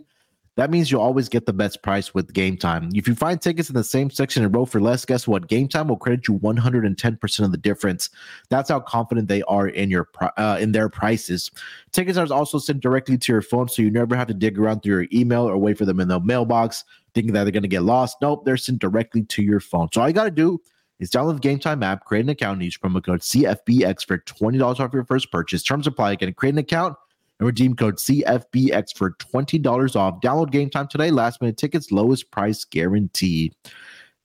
[0.55, 2.89] That means you'll always get the best price with Game Time.
[2.93, 5.47] If you find tickets in the same section and row for less, guess what?
[5.47, 8.11] Game Time will credit you 110% of the difference.
[8.49, 11.49] That's how confident they are in your uh, in their prices.
[11.91, 14.81] Tickets are also sent directly to your phone, so you never have to dig around
[14.81, 17.69] through your email or wait for them in the mailbox, thinking that they're going to
[17.69, 18.17] get lost.
[18.21, 19.89] Nope, they're sent directly to your phone.
[19.93, 20.59] So all you got to do
[20.99, 24.19] is download the Game Time app, create an account, and use promo code CFBX for
[24.19, 25.63] $20 off your first purchase.
[25.63, 26.13] Terms apply.
[26.13, 26.95] Again, create an account
[27.39, 30.21] and redeem code CFBX for $20 off.
[30.21, 31.11] Download game time today.
[31.11, 33.53] Last minute tickets, lowest price guaranteed.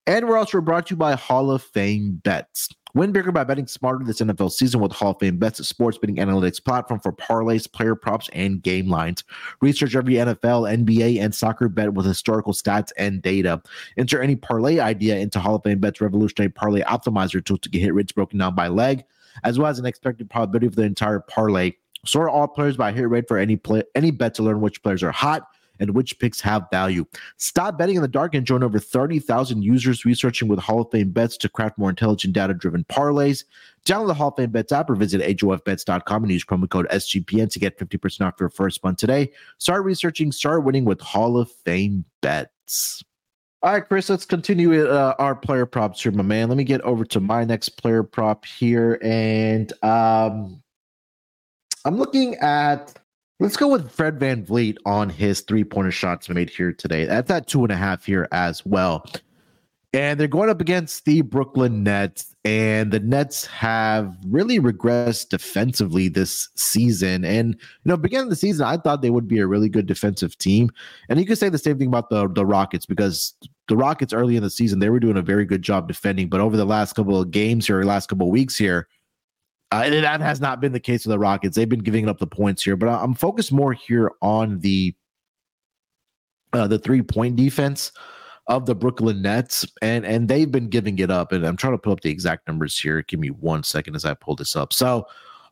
[0.06, 2.70] And we're also brought to you by Hall of Fame Bets.
[2.94, 5.98] Win bigger by betting smarter this NFL season with Hall of Fame Bets, a sports
[5.98, 9.24] betting analytics platform for parlays, player props, and game lines.
[9.60, 13.60] Research every NFL, NBA, and soccer bet with historical stats and data.
[13.98, 17.82] Enter any parlay idea into Hall of Fame Bets revolutionary parlay optimizer tool to get
[17.82, 19.04] hit rates broken down by leg,
[19.44, 21.72] as well as an expected probability for the entire parlay.
[22.06, 25.02] Sort all players by hit rate for any play, any bet to learn which players
[25.02, 25.46] are hot
[25.80, 27.04] and which picks have value.
[27.36, 31.10] Stop betting in the dark and join over 30,000 users researching with Hall of Fame
[31.10, 33.44] bets to craft more intelligent, data driven parlays.
[33.86, 37.50] Download the Hall of Fame bets app or visit HOFBets.com and use promo code SGPN
[37.50, 39.30] to get 50% off your first month today.
[39.58, 43.02] Start researching, start winning with Hall of Fame bets.
[43.60, 46.48] All right, Chris, let's continue uh, our player props here, my man.
[46.48, 49.00] Let me get over to my next player prop here.
[49.02, 50.62] And um,
[51.84, 52.96] I'm looking at
[53.40, 57.04] let's go with Fred VanVleet on his three pointer shots made here today.
[57.04, 59.06] That's at two and a half here as well.
[59.94, 66.08] And they're going up against the Brooklyn Nets, and the Nets have really regressed defensively
[66.08, 67.24] this season.
[67.24, 69.86] And you know, beginning of the season, I thought they would be a really good
[69.86, 70.70] defensive team.
[71.08, 73.32] And you could say the same thing about the the Rockets because
[73.68, 76.40] the Rockets early in the season they were doing a very good job defending, but
[76.40, 78.88] over the last couple of games here, last couple of weeks here,
[79.70, 81.56] uh, that has not been the case with the Rockets.
[81.56, 84.94] They've been giving up the points here, but I'm focused more here on the
[86.52, 87.92] uh, the three point defense
[88.46, 91.32] of the Brooklyn Nets, and and they've been giving it up.
[91.32, 93.02] And I'm trying to pull up the exact numbers here.
[93.02, 94.72] Give me one second as I pull this up.
[94.72, 95.06] So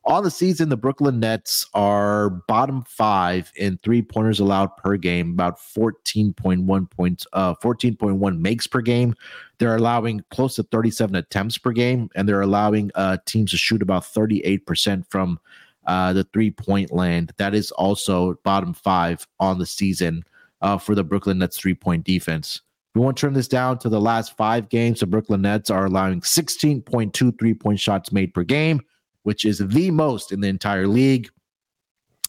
[0.06, 5.32] on the season, the Brooklyn Nets are bottom five in three pointers allowed per game,
[5.32, 9.14] about 14.1 points, uh, 14.1 makes per game.
[9.58, 13.82] They're allowing close to 37 attempts per game, and they're allowing uh, teams to shoot
[13.82, 15.40] about 38% from
[15.86, 17.32] uh, the three point land.
[17.38, 20.24] That is also bottom five on the season
[20.60, 22.60] uh, for the Brooklyn Nets three point defense.
[22.94, 25.00] We want to turn this down to the last five games.
[25.00, 28.82] The Brooklyn Nets are allowing 16.2 three point shots made per game
[29.26, 31.28] which is the most in the entire league.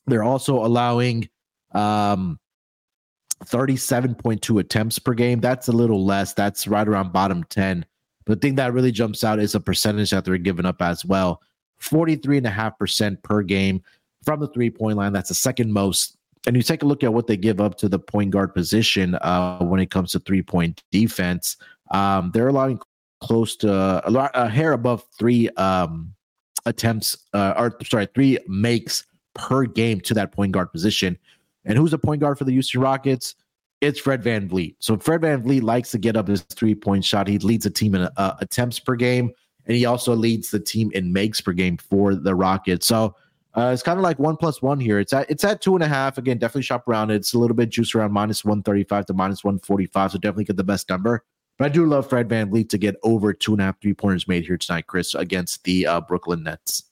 [0.08, 1.30] They're also allowing
[1.76, 2.40] um,
[3.46, 5.40] 37.2 attempts per game.
[5.40, 6.34] That's a little less.
[6.34, 7.86] That's right around bottom 10
[8.26, 11.06] But the thing that really jumps out is a percentage that they're giving up as
[11.06, 11.44] well
[11.84, 13.84] 43.5% per game
[14.24, 15.14] from the three point line.
[15.14, 16.18] That's the second most.
[16.48, 19.14] And you take a look at what they give up to the point guard position
[19.22, 21.58] uh, when it comes to three point defense.
[21.92, 22.80] Um, they're allowing
[23.22, 26.16] close to a, a hair above three um,
[26.68, 29.04] attempts, uh, or sorry, three makes
[29.34, 31.18] per game to that point guard position.
[31.66, 33.36] And who's the point guard for the Houston Rockets?
[33.82, 34.76] It's Fred VanVleet.
[34.80, 37.28] So Fred VanVleet likes to get up his three point shot.
[37.28, 39.32] He leads a team in uh, attempts per game,
[39.66, 42.88] and he also leads the team in makes per game for the Rockets.
[42.88, 43.16] So
[43.56, 45.00] uh, it's kind of like one plus one here.
[45.00, 46.18] It's at it's at two and a half.
[46.18, 47.12] Again, definitely shop around.
[47.12, 50.12] It's a little bit juice around minus one thirty five to minus one forty five.
[50.12, 51.24] So definitely get the best number.
[51.58, 53.94] But I do love Fred Van VanVleet to get over two and a half three
[53.94, 56.84] pointers made here tonight, Chris, against the uh, Brooklyn Nets.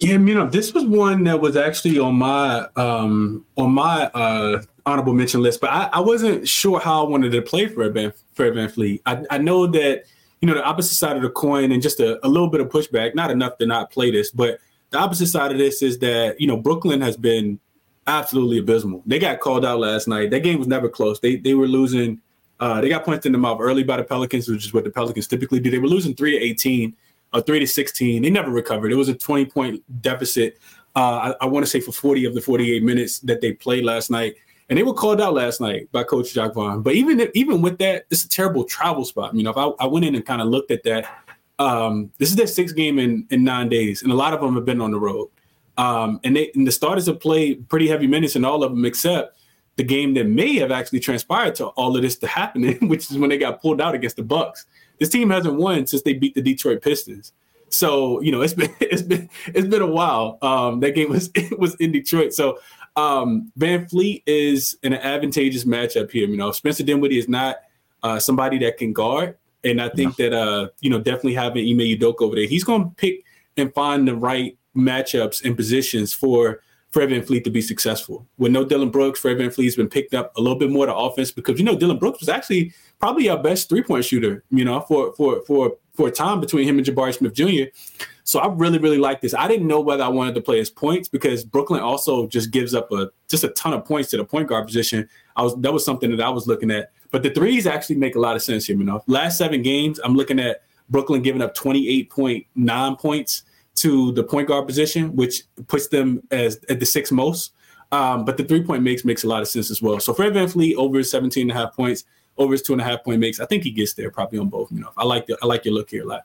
[0.00, 4.62] Yeah, you know, this was one that was actually on my um on my uh
[4.86, 8.12] honorable mention list, but I, I wasn't sure how I wanted to play Fred Van
[8.32, 9.00] Fred VanVleet.
[9.06, 10.04] I, I know that
[10.40, 12.68] you know the opposite side of the coin and just a, a little bit of
[12.68, 14.58] pushback, not enough to not play this, but
[14.90, 17.60] the opposite side of this is that you know Brooklyn has been
[18.06, 19.02] absolutely abysmal.
[19.06, 20.30] They got called out last night.
[20.30, 21.20] That game was never close.
[21.20, 22.20] They they were losing.
[22.60, 24.90] Uh, they got punched in the mouth early by the Pelicans, which is what the
[24.90, 25.70] Pelicans typically do.
[25.70, 26.96] They were losing three to eighteen
[27.32, 28.22] a three to sixteen.
[28.22, 28.92] They never recovered.
[28.92, 30.58] It was a twenty point deficit.
[30.94, 33.52] Uh, I, I want to say for forty of the forty eight minutes that they
[33.52, 34.36] played last night,
[34.68, 36.82] and they were called out last night by Coach Jacque Vaughn.
[36.82, 39.34] But even if, even with that, it's a terrible travel spot.
[39.34, 41.24] You know, if I, I went in and kind of looked at that,
[41.58, 44.54] um, this is their sixth game in in nine days, and a lot of them
[44.54, 45.28] have been on the road.
[45.76, 48.84] Um, and they and the starters have played pretty heavy minutes in all of them,
[48.84, 49.36] except
[49.76, 53.18] the game that may have actually transpired to all of this to happen, which is
[53.18, 54.66] when they got pulled out against the Bucks.
[55.00, 57.32] This team hasn't won since they beat the Detroit Pistons.
[57.70, 60.38] So you know it's been it's been it's been a while.
[60.42, 62.32] Um, that game was it was in Detroit.
[62.32, 62.58] So
[62.96, 66.28] um, VanVleet is an advantageous matchup here.
[66.28, 67.56] You know Spencer Dinwiddie is not
[68.02, 71.98] uh, somebody that can guard, and I think that uh, you know definitely having Ime
[71.98, 73.24] Udoka over there, he's going to pick
[73.56, 76.60] and find the right matchups and positions for
[76.94, 78.24] Fred VanVleet to be successful.
[78.38, 81.32] With no Dillon Brooks, Fred has been picked up a little bit more to offense
[81.32, 84.44] because you know Dillon Brooks was actually probably our best three point shooter.
[84.50, 87.76] You know, for for for for a time between him and Jabari Smith Jr.
[88.22, 89.34] So I really really like this.
[89.34, 92.74] I didn't know whether I wanted to play his points because Brooklyn also just gives
[92.74, 95.08] up a just a ton of points to the point guard position.
[95.34, 96.92] I was that was something that I was looking at.
[97.10, 98.76] But the threes actually make a lot of sense here.
[98.76, 103.42] You know, last seven games I'm looking at Brooklyn giving up 28.9 points
[103.84, 107.52] to the point guard position, which puts them as at the sixth most.
[107.92, 110.00] Um, but the three point makes makes a lot of sense as well.
[110.00, 112.04] So Fred Van VanVleet over 17 and a half points,
[112.38, 113.40] over his two and a half point makes.
[113.40, 114.72] I think he gets there probably on both.
[114.72, 116.22] You know, I like the, I like your look here a lot.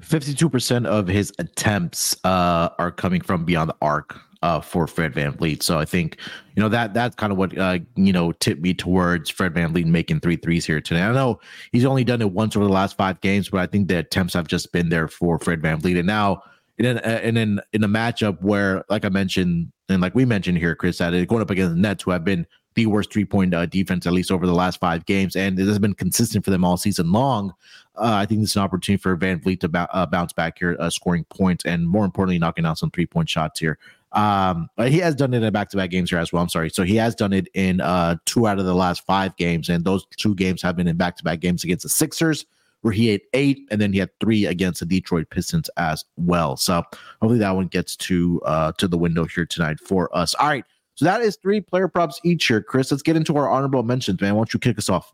[0.00, 5.62] 52% of his attempts uh, are coming from beyond the arc uh, for Fred VanVleet.
[5.62, 6.16] So I think,
[6.56, 9.84] you know, that that's kind of what, uh, you know, tipped me towards Fred VanVleet
[9.84, 11.02] making three threes here today.
[11.02, 11.38] I know
[11.70, 14.34] he's only done it once over the last five games, but I think the attempts
[14.34, 15.98] have just been there for Fred VanVleet.
[15.98, 16.42] And now,
[16.78, 20.74] an, and in in a matchup where, like I mentioned, and like we mentioned here,
[20.74, 23.54] Chris, that it going up against the Nets, who have been the worst three point
[23.54, 26.50] uh, defense at least over the last five games, and it has been consistent for
[26.50, 27.52] them all season long.
[27.96, 30.76] Uh, I think this is an opportunity for VanVleet to b- uh, bounce back here,
[30.78, 33.78] uh, scoring points, and more importantly, knocking out some three point shots here.
[34.12, 36.42] Um, he has done it in back to back games here as well.
[36.42, 36.70] I'm sorry.
[36.70, 39.84] So he has done it in uh, two out of the last five games, and
[39.84, 42.46] those two games have been in back to back games against the Sixers
[42.82, 46.56] where he had eight, and then he had three against the Detroit Pistons as well.
[46.56, 46.82] So
[47.20, 50.34] hopefully that one gets to uh to the window here tonight for us.
[50.34, 50.64] All right.
[50.94, 52.60] So that is three player props each here.
[52.60, 54.34] Chris, let's get into our honorable mentions, man.
[54.34, 55.12] Why don't you kick us off?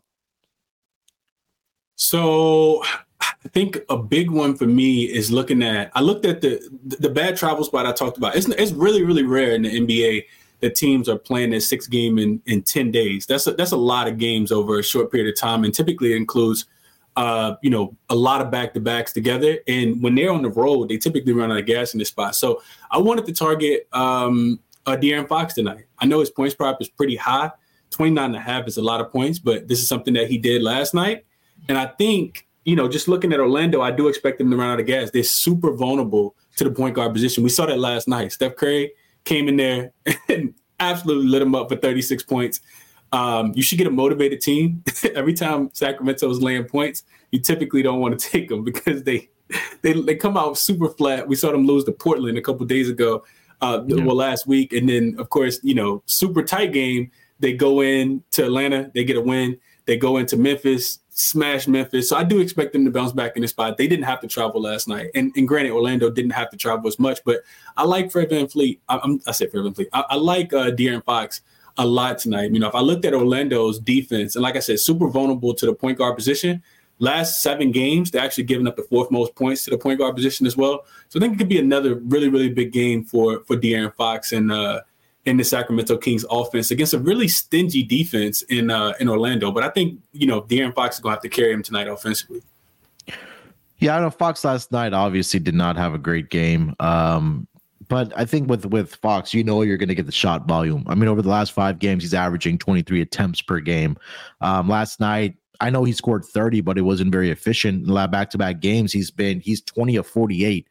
[1.95, 2.83] So
[3.21, 7.09] I think a big one for me is looking at I looked at the the
[7.09, 8.35] bad travel spot I talked about.
[8.35, 10.25] It's it's really, really rare in the NBA
[10.61, 13.25] that teams are playing this six game in, in 10 days.
[13.25, 15.63] That's a, that's a lot of games over a short period of time.
[15.63, 16.65] And typically it includes
[17.19, 19.57] uh, you know, a lot of back to backs together.
[19.67, 22.33] And when they're on the road, they typically run out of gas in this spot.
[22.33, 25.83] So I wanted to target um, uh, De'Aaron Fox tonight.
[25.99, 27.51] I know his points prop is pretty high.
[27.89, 30.37] 29 and a half is a lot of points, but this is something that he
[30.37, 31.25] did last night.
[31.67, 34.69] And I think, you know, just looking at Orlando, I do expect them to run
[34.69, 35.11] out of gas.
[35.11, 37.43] They're super vulnerable to the point guard position.
[37.43, 38.31] We saw that last night.
[38.31, 38.93] Steph Curry
[39.25, 39.91] came in there
[40.29, 42.61] and absolutely lit him up for 36 points.
[43.11, 44.83] Um, you should get a motivated team.
[45.15, 49.29] Every time Sacramento is laying points, you typically don't want to take them because they
[49.81, 51.27] they they come out super flat.
[51.27, 53.23] We saw them lose to Portland a couple days ago,
[53.61, 54.03] uh, yeah.
[54.03, 57.11] well last week, and then of course you know super tight game.
[57.39, 59.57] They go in to Atlanta, they get a win.
[59.85, 62.09] They go into Memphis, smash Memphis.
[62.09, 63.77] So I do expect them to bounce back in this spot.
[63.77, 66.87] They didn't have to travel last night, and, and granted, Orlando didn't have to travel
[66.87, 67.21] as much.
[67.25, 67.39] But
[67.75, 68.79] I like Fred VanVleet.
[68.87, 69.87] I, I'm, I said Fred VanVleet.
[69.93, 71.41] I, I like uh, De'Aaron Fox
[71.79, 72.51] a lot tonight.
[72.53, 75.65] You know, if I looked at Orlando's defense, and like I said, super vulnerable to
[75.65, 76.61] the point guard position,
[76.99, 80.15] last seven games, they're actually giving up the fourth most points to the point guard
[80.15, 80.85] position as well.
[81.07, 84.31] So I think it could be another really, really big game for for De'Aaron Fox
[84.31, 84.81] and uh,
[85.25, 89.51] in the Sacramento Kings offense against a really stingy defense in uh, in Orlando.
[89.51, 92.41] But I think you know De'Aaron Fox is to have to carry him tonight offensively.
[93.79, 96.75] Yeah, I know Fox last night obviously did not have a great game.
[96.81, 97.47] Um,
[97.89, 100.83] but I think with with Fox, you know you're going to get the shot volume.
[100.87, 103.97] I mean, over the last five games, he's averaging 23 attempts per game.
[104.41, 107.87] Um, last night, I know he scored 30, but it wasn't very efficient.
[107.87, 110.67] In back to back games, he's been he's 20 of 48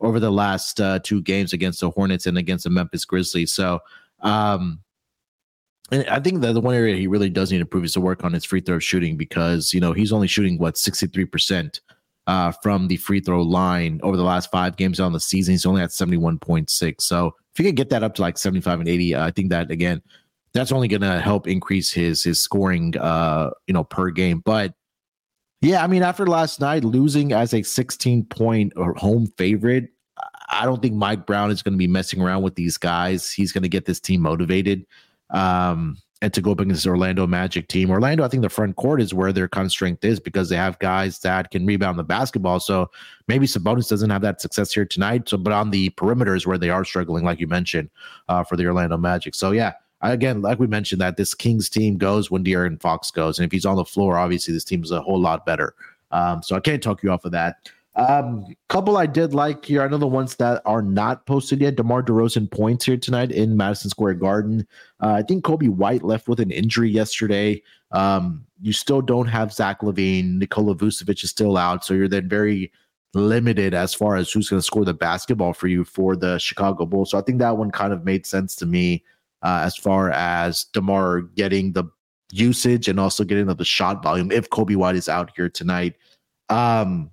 [0.00, 3.52] over the last uh, two games against the Hornets and against the Memphis Grizzlies.
[3.52, 3.80] So,
[4.20, 4.80] um,
[5.90, 8.00] and I think that the one area he really does need to improve is to
[8.00, 11.80] work on his free throw shooting because you know he's only shooting what 63 percent
[12.30, 15.50] uh, from the free throw line over the last five games on the season.
[15.50, 17.00] He's only at 71.6.
[17.00, 19.50] So if you can get that up to like 75 and 80, uh, I think
[19.50, 20.00] that again,
[20.54, 24.42] that's only going to help increase his his scoring, uh, you know, per game.
[24.44, 24.74] But
[25.60, 29.88] yeah, I mean, after last night losing as a 16 point home favorite,
[30.50, 33.32] I don't think Mike Brown is going to be messing around with these guys.
[33.32, 34.86] He's going to get this team motivated.
[35.30, 37.90] Um, and to go up against Orlando Magic team.
[37.90, 40.56] Orlando, I think the front court is where their kind of strength is because they
[40.56, 42.60] have guys that can rebound the basketball.
[42.60, 42.90] So
[43.26, 45.28] maybe Sabonis doesn't have that success here tonight.
[45.28, 47.88] So, but on the perimeters where they are struggling, like you mentioned,
[48.28, 49.34] uh, for the Orlando Magic.
[49.34, 53.38] So yeah, again, like we mentioned, that this Kings team goes when De'Aaron Fox goes,
[53.38, 55.74] and if he's on the floor, obviously this team is a whole lot better.
[56.10, 57.70] Um, so I can't talk you off of that.
[57.96, 59.82] Um, a couple I did like here.
[59.82, 61.76] I know the ones that are not posted yet.
[61.76, 64.66] DeMar DeRozan points here tonight in Madison Square Garden.
[65.02, 67.62] Uh, I think Coby White left with an injury yesterday.
[67.90, 70.38] Um, you still don't have Zach LaVine.
[70.38, 72.70] Nikola Vucevic is still out, so you're then very
[73.12, 76.86] limited as far as who's going to score the basketball for you for the Chicago
[76.86, 77.10] Bulls.
[77.10, 79.04] So I think that one kind of made sense to me
[79.42, 81.84] uh, as far as DeMar getting the
[82.32, 85.96] usage and also getting the shot volume if Coby White is out here tonight.
[86.48, 87.10] Um,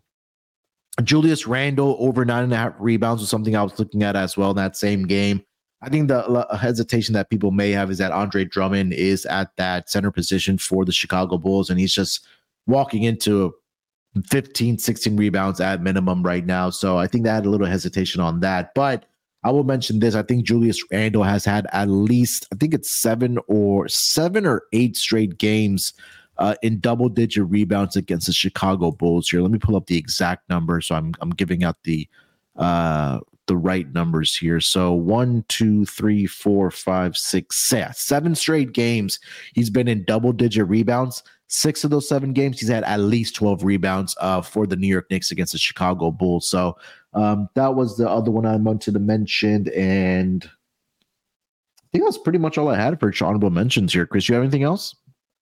[1.03, 4.35] Julius Randle over nine and a half rebounds was something I was looking at as
[4.35, 5.43] well in that same game.
[5.81, 9.89] I think the hesitation that people may have is that Andre Drummond is at that
[9.89, 12.25] center position for the Chicago Bulls, and he's just
[12.65, 13.53] walking into
[14.25, 16.71] 15, 16 rebounds at minimum right now.
[16.71, 18.73] So I think they had a little hesitation on that.
[18.73, 19.05] But
[19.43, 20.15] I will mention this.
[20.15, 24.63] I think Julius Randle has had at least, I think it's seven or seven or
[24.73, 25.93] eight straight games
[26.39, 29.41] uh, in double digit rebounds against the Chicago Bulls here.
[29.41, 30.81] Let me pull up the exact number.
[30.81, 32.07] So I'm I'm giving out the
[32.55, 34.59] uh, the right numbers here.
[34.59, 39.19] So one, two, three, four, five, six, seven straight games.
[39.53, 41.23] He's been in double digit rebounds.
[41.47, 44.87] Six of those seven games, he's had at least 12 rebounds uh, for the New
[44.87, 46.49] York Knicks against the Chicago Bulls.
[46.49, 46.75] So
[47.13, 49.69] um, that was the other one I wanted to mention.
[49.69, 54.05] And I think that's pretty much all I had for honorable mentions here.
[54.05, 54.93] Chris, you have anything else?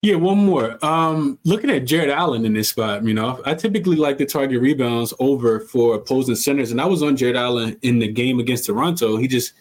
[0.02, 0.84] Yeah, one more.
[0.84, 4.60] Um, looking at Jarrett Allen in this spot, you know, I typically like to target
[4.60, 8.66] rebounds over for opposing centers, and I was on Jarrett Allen in the game against
[8.66, 9.16] Toronto.
[9.16, 9.52] He just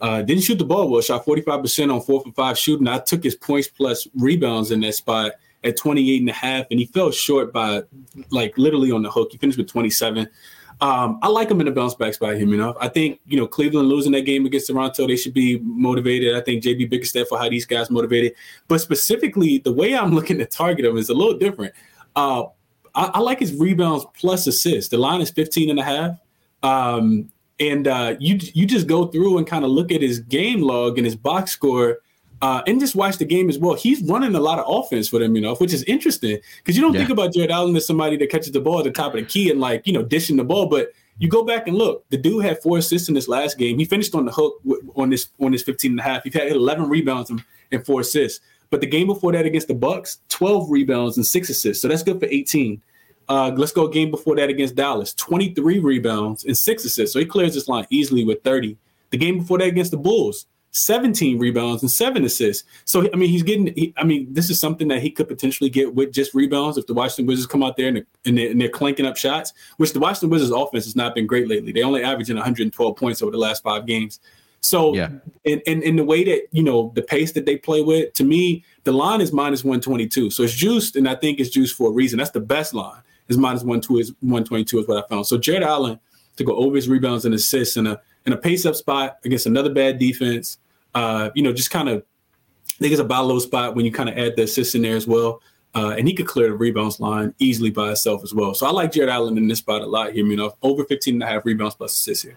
[0.00, 2.88] uh, didn't shoot the ball well, shot 45% on four for five shooting.
[2.88, 6.80] I took his points plus rebounds in that spot at 28 and a half, and
[6.80, 7.82] he fell short by
[8.30, 9.28] like literally on the hook.
[9.32, 10.26] He finished with 27.
[10.82, 12.76] Um, I like him in the bounce back spot here, you know.
[12.80, 16.34] I think, you know, Cleveland losing that game against Toronto, they should be motivated.
[16.34, 18.34] I think JB Bickerstaff for how these guys motivated.
[18.66, 21.72] But specifically, the way I'm looking to target him is a little different.
[22.16, 22.46] Uh,
[22.96, 24.90] I, I, like his rebounds plus assists.
[24.90, 26.18] The line is 15 and a half.
[26.64, 30.62] Um, and uh, you you just go through and kind of look at his game
[30.62, 31.98] log and his box score–
[32.42, 33.74] uh, and just watch the game as well.
[33.74, 36.82] He's running a lot of offense for them, you know, which is interesting because you
[36.82, 37.00] don't yeah.
[37.00, 39.26] think about Jarrett Allen as somebody that catches the ball at the top of the
[39.26, 42.04] key and like you know dishing the ball, but you go back and look.
[42.10, 43.78] The dude had four assists in this last game.
[43.78, 44.60] He finished on the hook
[44.96, 46.24] on this on this 15 and a half.
[46.24, 48.40] He had 11 rebounds and, four assists.
[48.70, 51.80] But the game before that against the Bucks, 12 rebounds and six assists.
[51.80, 52.82] So that's good for 18.
[53.28, 57.12] Uh, let's go game before that against Dallas, 23 rebounds and six assists.
[57.12, 58.76] So he clears this line easily with 30.
[59.10, 62.64] The game before that against the Bulls, 17 rebounds and seven assists.
[62.86, 63.72] So I mean, he's getting.
[63.74, 66.86] He, I mean, this is something that he could potentially get with just rebounds if
[66.86, 69.52] the Washington Wizards come out there and they're, and they're, and they're clanking up shots.
[69.76, 71.72] Which the Washington Wizards offense has not been great lately.
[71.72, 74.18] They only averaging 112 points over the last five games.
[74.60, 75.08] So, yeah.
[75.44, 78.24] and, and in the way that you know the pace that they play with, to
[78.24, 80.30] me, the line is minus 122.
[80.30, 82.18] So it's juiced, and I think it's juiced for a reason.
[82.18, 83.02] That's the best line.
[83.28, 85.26] Is minus one two is 122 is what I found.
[85.26, 86.00] So Jarrett Allen
[86.36, 89.46] to go over his rebounds and assists in a in a pace up spot against
[89.46, 90.58] another bad defense
[90.94, 93.92] uh, you know, just kind of I think it's a buy low spot when you
[93.92, 95.40] kind of add the assist in there as well.
[95.74, 98.52] Uh, and he could clear the rebounds line easily by himself as well.
[98.54, 101.14] So I like Jarrett Allen in this spot a lot here, you know, over 15
[101.14, 102.36] and a half rebounds plus assists here.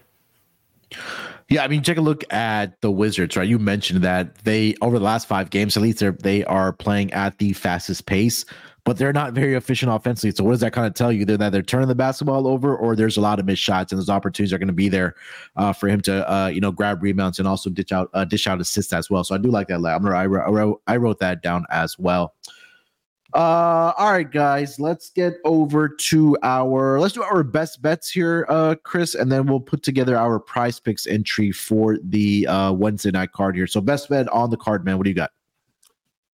[1.48, 3.46] Yeah, I mean, take a look at the Wizards, right?
[3.46, 7.12] You mentioned that they over the last five games, at least they they are playing
[7.12, 8.44] at the fastest pace.
[8.86, 10.30] But they're not very efficient offensively.
[10.30, 11.24] So what does that kind of tell you?
[11.24, 13.98] They're that they're turning the basketball over, or there's a lot of missed shots, and
[13.98, 15.16] those opportunities are going to be there
[15.56, 18.46] uh, for him to uh, you know grab rebounds and also dish out uh, dish
[18.46, 19.24] out assists as well.
[19.24, 19.84] So I do like that.
[19.84, 22.34] I'm, I, wrote, I wrote that down as well.
[23.34, 28.46] Uh, all right, guys, let's get over to our let's do our best bets here,
[28.48, 33.32] uh, Chris, and then we'll put together our PrizePicks entry for the uh Wednesday night
[33.32, 33.66] card here.
[33.66, 34.96] So best bet on the card, man.
[34.96, 35.32] What do you got?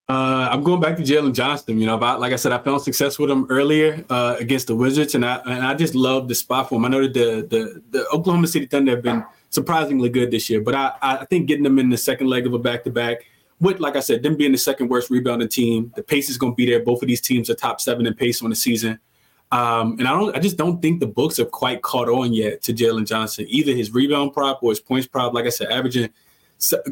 [0.08, 1.78] Uh, I'm going back to Jalen Johnson.
[1.78, 4.74] You know, about, like I said, I found success with him earlier uh, against the
[4.74, 6.84] Wizards, and I and I just love the spot for him.
[6.84, 10.60] I know that the the, the Oklahoma City Thunder have been surprisingly good this year,
[10.60, 13.24] but I I think getting them in the second leg of a back to back
[13.62, 16.52] with, like I said, them being the second worst rebounding team, the pace is going
[16.52, 16.80] to be there.
[16.80, 18.98] Both of these teams are top seven in pace on the season.
[19.52, 22.62] Um, and I don't, I just don't think the books have quite caught on yet
[22.62, 25.32] to Jalen Johnson, either his rebound prop or his points prop.
[25.32, 26.10] Like I said, averaging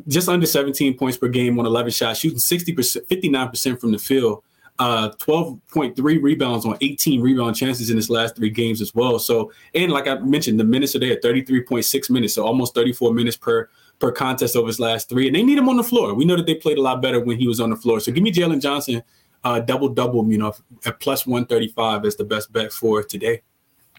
[0.08, 4.42] just under 17 points per game on 11 shots, shooting 60%, 59% from the field,
[4.78, 9.18] uh, 12.3 rebounds on 18 rebound chances in his last three games as well.
[9.18, 13.36] So, and like I mentioned, the minutes are there, 33.6 minutes, so almost 34 minutes
[13.36, 13.68] per
[13.98, 16.14] per contest over his last three, and they need him on the floor.
[16.14, 18.00] We know that they played a lot better when he was on the floor.
[18.00, 19.02] So give me Jalen Johnson
[19.44, 20.54] uh, double double, you know,
[20.84, 23.42] at plus one thirty five as the best bet for today.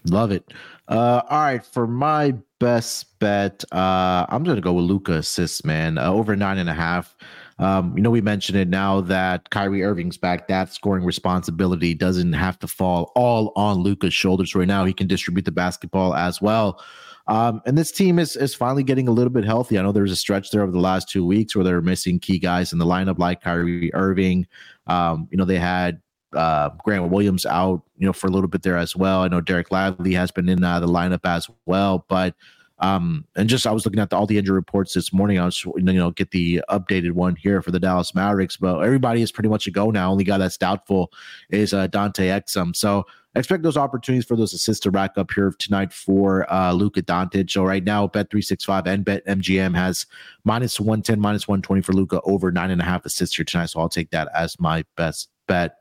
[0.06, 0.52] Love it.
[0.88, 5.64] Uh, all right, for my best bet, uh, I'm going to go with Luka assists,
[5.64, 5.98] man.
[5.98, 7.16] Uh, over nine and a half.
[7.58, 10.46] Um, you know, we mentioned it now that Kyrie Irving's back.
[10.46, 14.84] That scoring responsibility doesn't have to fall all on Luka's shoulders right now.
[14.84, 16.80] He can distribute the basketball as well.
[17.26, 19.78] Um, and this team is is finally getting a little bit healthy.
[19.78, 21.82] I know there was a stretch there over the last two weeks where they were
[21.82, 24.46] missing key guys in the lineup like Kyrie Irving.
[24.86, 26.00] Um, you know, they had
[26.34, 29.22] uh, Grant Williams out, you know, for a little bit there as well.
[29.22, 32.34] I know Dereck Lively has been in uh, the lineup as well, but
[32.82, 35.38] um, and just I was looking at the, all the injury reports this morning.
[35.38, 39.22] I was, you know, get the updated one here for the Dallas Mavericks, but everybody
[39.22, 40.10] is pretty much a go now.
[40.10, 41.12] Only guy that's doubtful
[41.50, 42.74] is uh, Dante Exum.
[42.74, 43.06] So
[43.36, 47.52] expect those opportunities for those assists to rack up here tonight for uh, Luka Doncic.
[47.52, 50.06] So right now, Bet three six five and Bet MGM has
[50.42, 53.44] minus one ten, minus one twenty for Luka over nine and a half assists here
[53.44, 53.66] tonight.
[53.66, 55.76] So I'll take that as my best bet.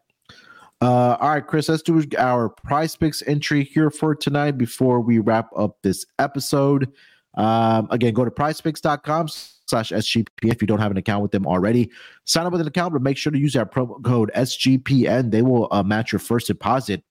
[0.82, 5.20] Uh, all right, Chris, let's do our prize picks entry here for tonight before we
[5.20, 6.92] wrap up this episode.
[7.36, 11.46] Um, again, go to prizepicks.com slash SGP if you don't have an account with them
[11.46, 11.92] already.
[12.26, 15.30] Sign up with an account, but make sure to use that promo code SGPN.
[15.30, 17.04] They will uh, match your first deposit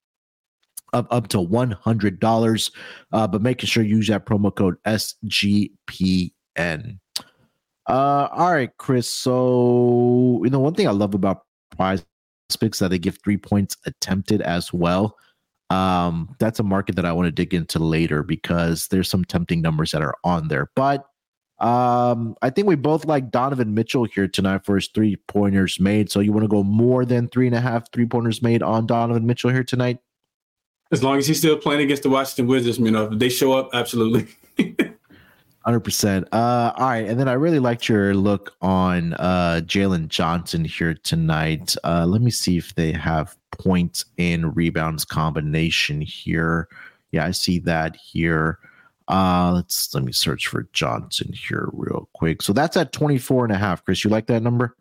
[0.91, 2.71] of up to $100.
[3.13, 6.29] Uh, but making sure you use that promo code SGPN.
[7.87, 9.09] Uh, all right, Chris.
[9.09, 11.43] So, you know, one thing I love about
[11.75, 12.03] prize
[12.57, 15.17] that they give three points attempted as well.
[15.69, 19.61] Um, that's a market that I want to dig into later because there's some tempting
[19.61, 20.69] numbers that are on there.
[20.75, 21.05] But
[21.59, 26.11] um, I think we both like Donovan Mitchell here tonight for his three pointers made.
[26.11, 28.87] So you want to go more than three and a half three pointers made on
[28.87, 29.99] Donovan Mitchell here tonight?
[30.91, 33.53] As long as he's still playing against the Washington Wizards, you know, if they show
[33.53, 34.27] up, absolutely.
[35.63, 36.27] Hundred percent.
[36.31, 40.95] Uh, all right, and then I really liked your look on uh, Jalen Johnson here
[40.95, 41.75] tonight.
[41.83, 46.67] Uh, let me see if they have points and rebounds combination here.
[47.11, 48.57] Yeah, I see that here.
[49.07, 52.41] Uh, let's let me search for Johnson here real quick.
[52.41, 53.85] So that's at 24 and a half.
[53.85, 54.75] Chris, you like that number?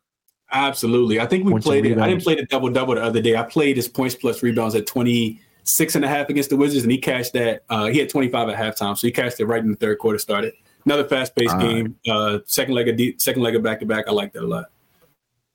[0.51, 1.21] Absolutely.
[1.21, 1.99] I think we points played it.
[1.99, 3.37] I didn't play the double double the other day.
[3.37, 6.91] I played his points plus rebounds at 26 and a half against the Wizards, and
[6.91, 7.65] he cashed that.
[7.69, 10.19] Uh, he had 25 at halftime, so he cashed it right in the third quarter
[10.19, 10.55] started
[10.85, 11.97] another fast paced game.
[12.09, 14.07] Uh, second leg of deep, second leg of back to back.
[14.09, 14.67] I like that a lot.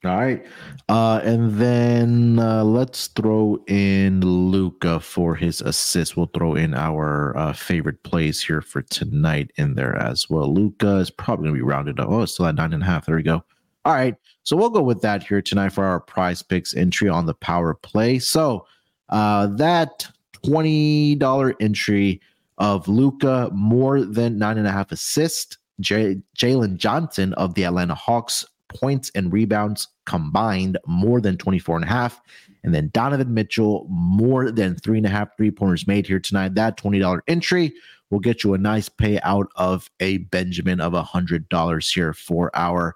[0.04, 0.46] All right.
[0.88, 6.16] Uh, and then uh, let's throw in Luka for his assist.
[6.16, 10.52] We'll throw in our uh, favorite plays here for tonight in there as well.
[10.52, 12.08] Luka is probably going to be rounded up.
[12.08, 13.06] Oh, it's still at nine and a half.
[13.06, 13.42] There we go.
[13.84, 14.14] All right.
[14.44, 18.18] So we'll go with that here tonight for our PrizePicks entry on the power play.
[18.20, 18.66] So
[19.08, 20.06] uh, that
[20.44, 22.20] $20 entry
[22.58, 25.58] of Luka, more than nine and a half assists.
[25.80, 31.84] J- Jalen Johnson of the Atlanta Hawks, points and rebounds combined more than 24 and
[31.84, 32.20] a half.
[32.64, 36.54] And then Donovan Mitchell, more than three and a half three pointers made here tonight.
[36.54, 37.72] That $20 entry
[38.10, 42.94] will get you a nice payout of a Benjamin of $100 here for our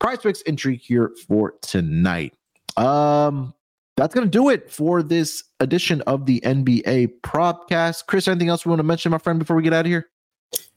[0.00, 2.34] PrizePicks entry here for tonight.
[2.76, 3.54] Um,
[4.00, 8.06] that's going to do it for this edition of the NBA Propcast.
[8.06, 10.08] Chris, anything else we want to mention, my friend, before we get out of here?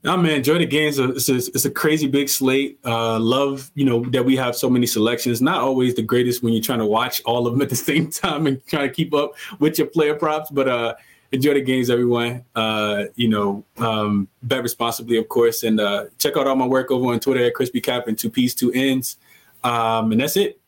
[0.03, 0.99] No, man, enjoy the games.
[0.99, 2.79] It's a, it's a crazy big slate.
[2.83, 5.41] Uh, love, you know, that we have so many selections.
[5.41, 8.11] Not always the greatest when you're trying to watch all of them at the same
[8.11, 10.95] time and trying to keep up with your player props, but uh,
[11.31, 12.43] enjoy the games, everyone.
[12.53, 16.91] Uh, you know, um, bet responsibly, of course, and uh, check out all my work
[16.91, 19.15] over on Twitter at Crispy Cap and Two P's Two Ends.
[19.63, 20.59] Um, and that's it.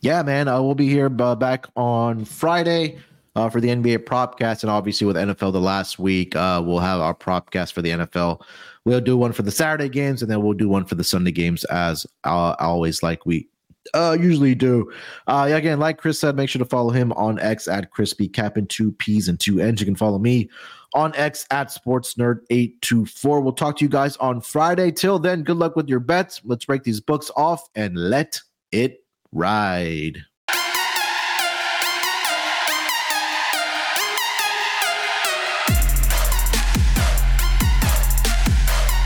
[0.00, 0.48] Yeah, man.
[0.48, 2.98] Uh, we'll be here uh, back on Friday
[3.36, 7.00] uh, for the NBA propcast, and obviously with NFL the last week, uh, we'll have
[7.00, 8.40] our propcast for the NFL.
[8.84, 11.32] We'll do one for the Saturday games, and then we'll do one for the Sunday
[11.32, 13.46] games, as uh, always, like we
[13.92, 14.90] uh, usually do.
[15.26, 18.66] Uh, again, like Chris said, make sure to follow him on X at Crispy Capping
[18.66, 19.80] two P's and two N's.
[19.80, 20.48] You can follow me
[20.94, 23.40] on X at Sports Nerd eight two four.
[23.40, 24.92] We'll talk to you guys on Friday.
[24.92, 26.40] Till then, good luck with your bets.
[26.44, 28.40] Let's break these books off and let
[28.72, 28.99] it
[29.32, 30.24] ride.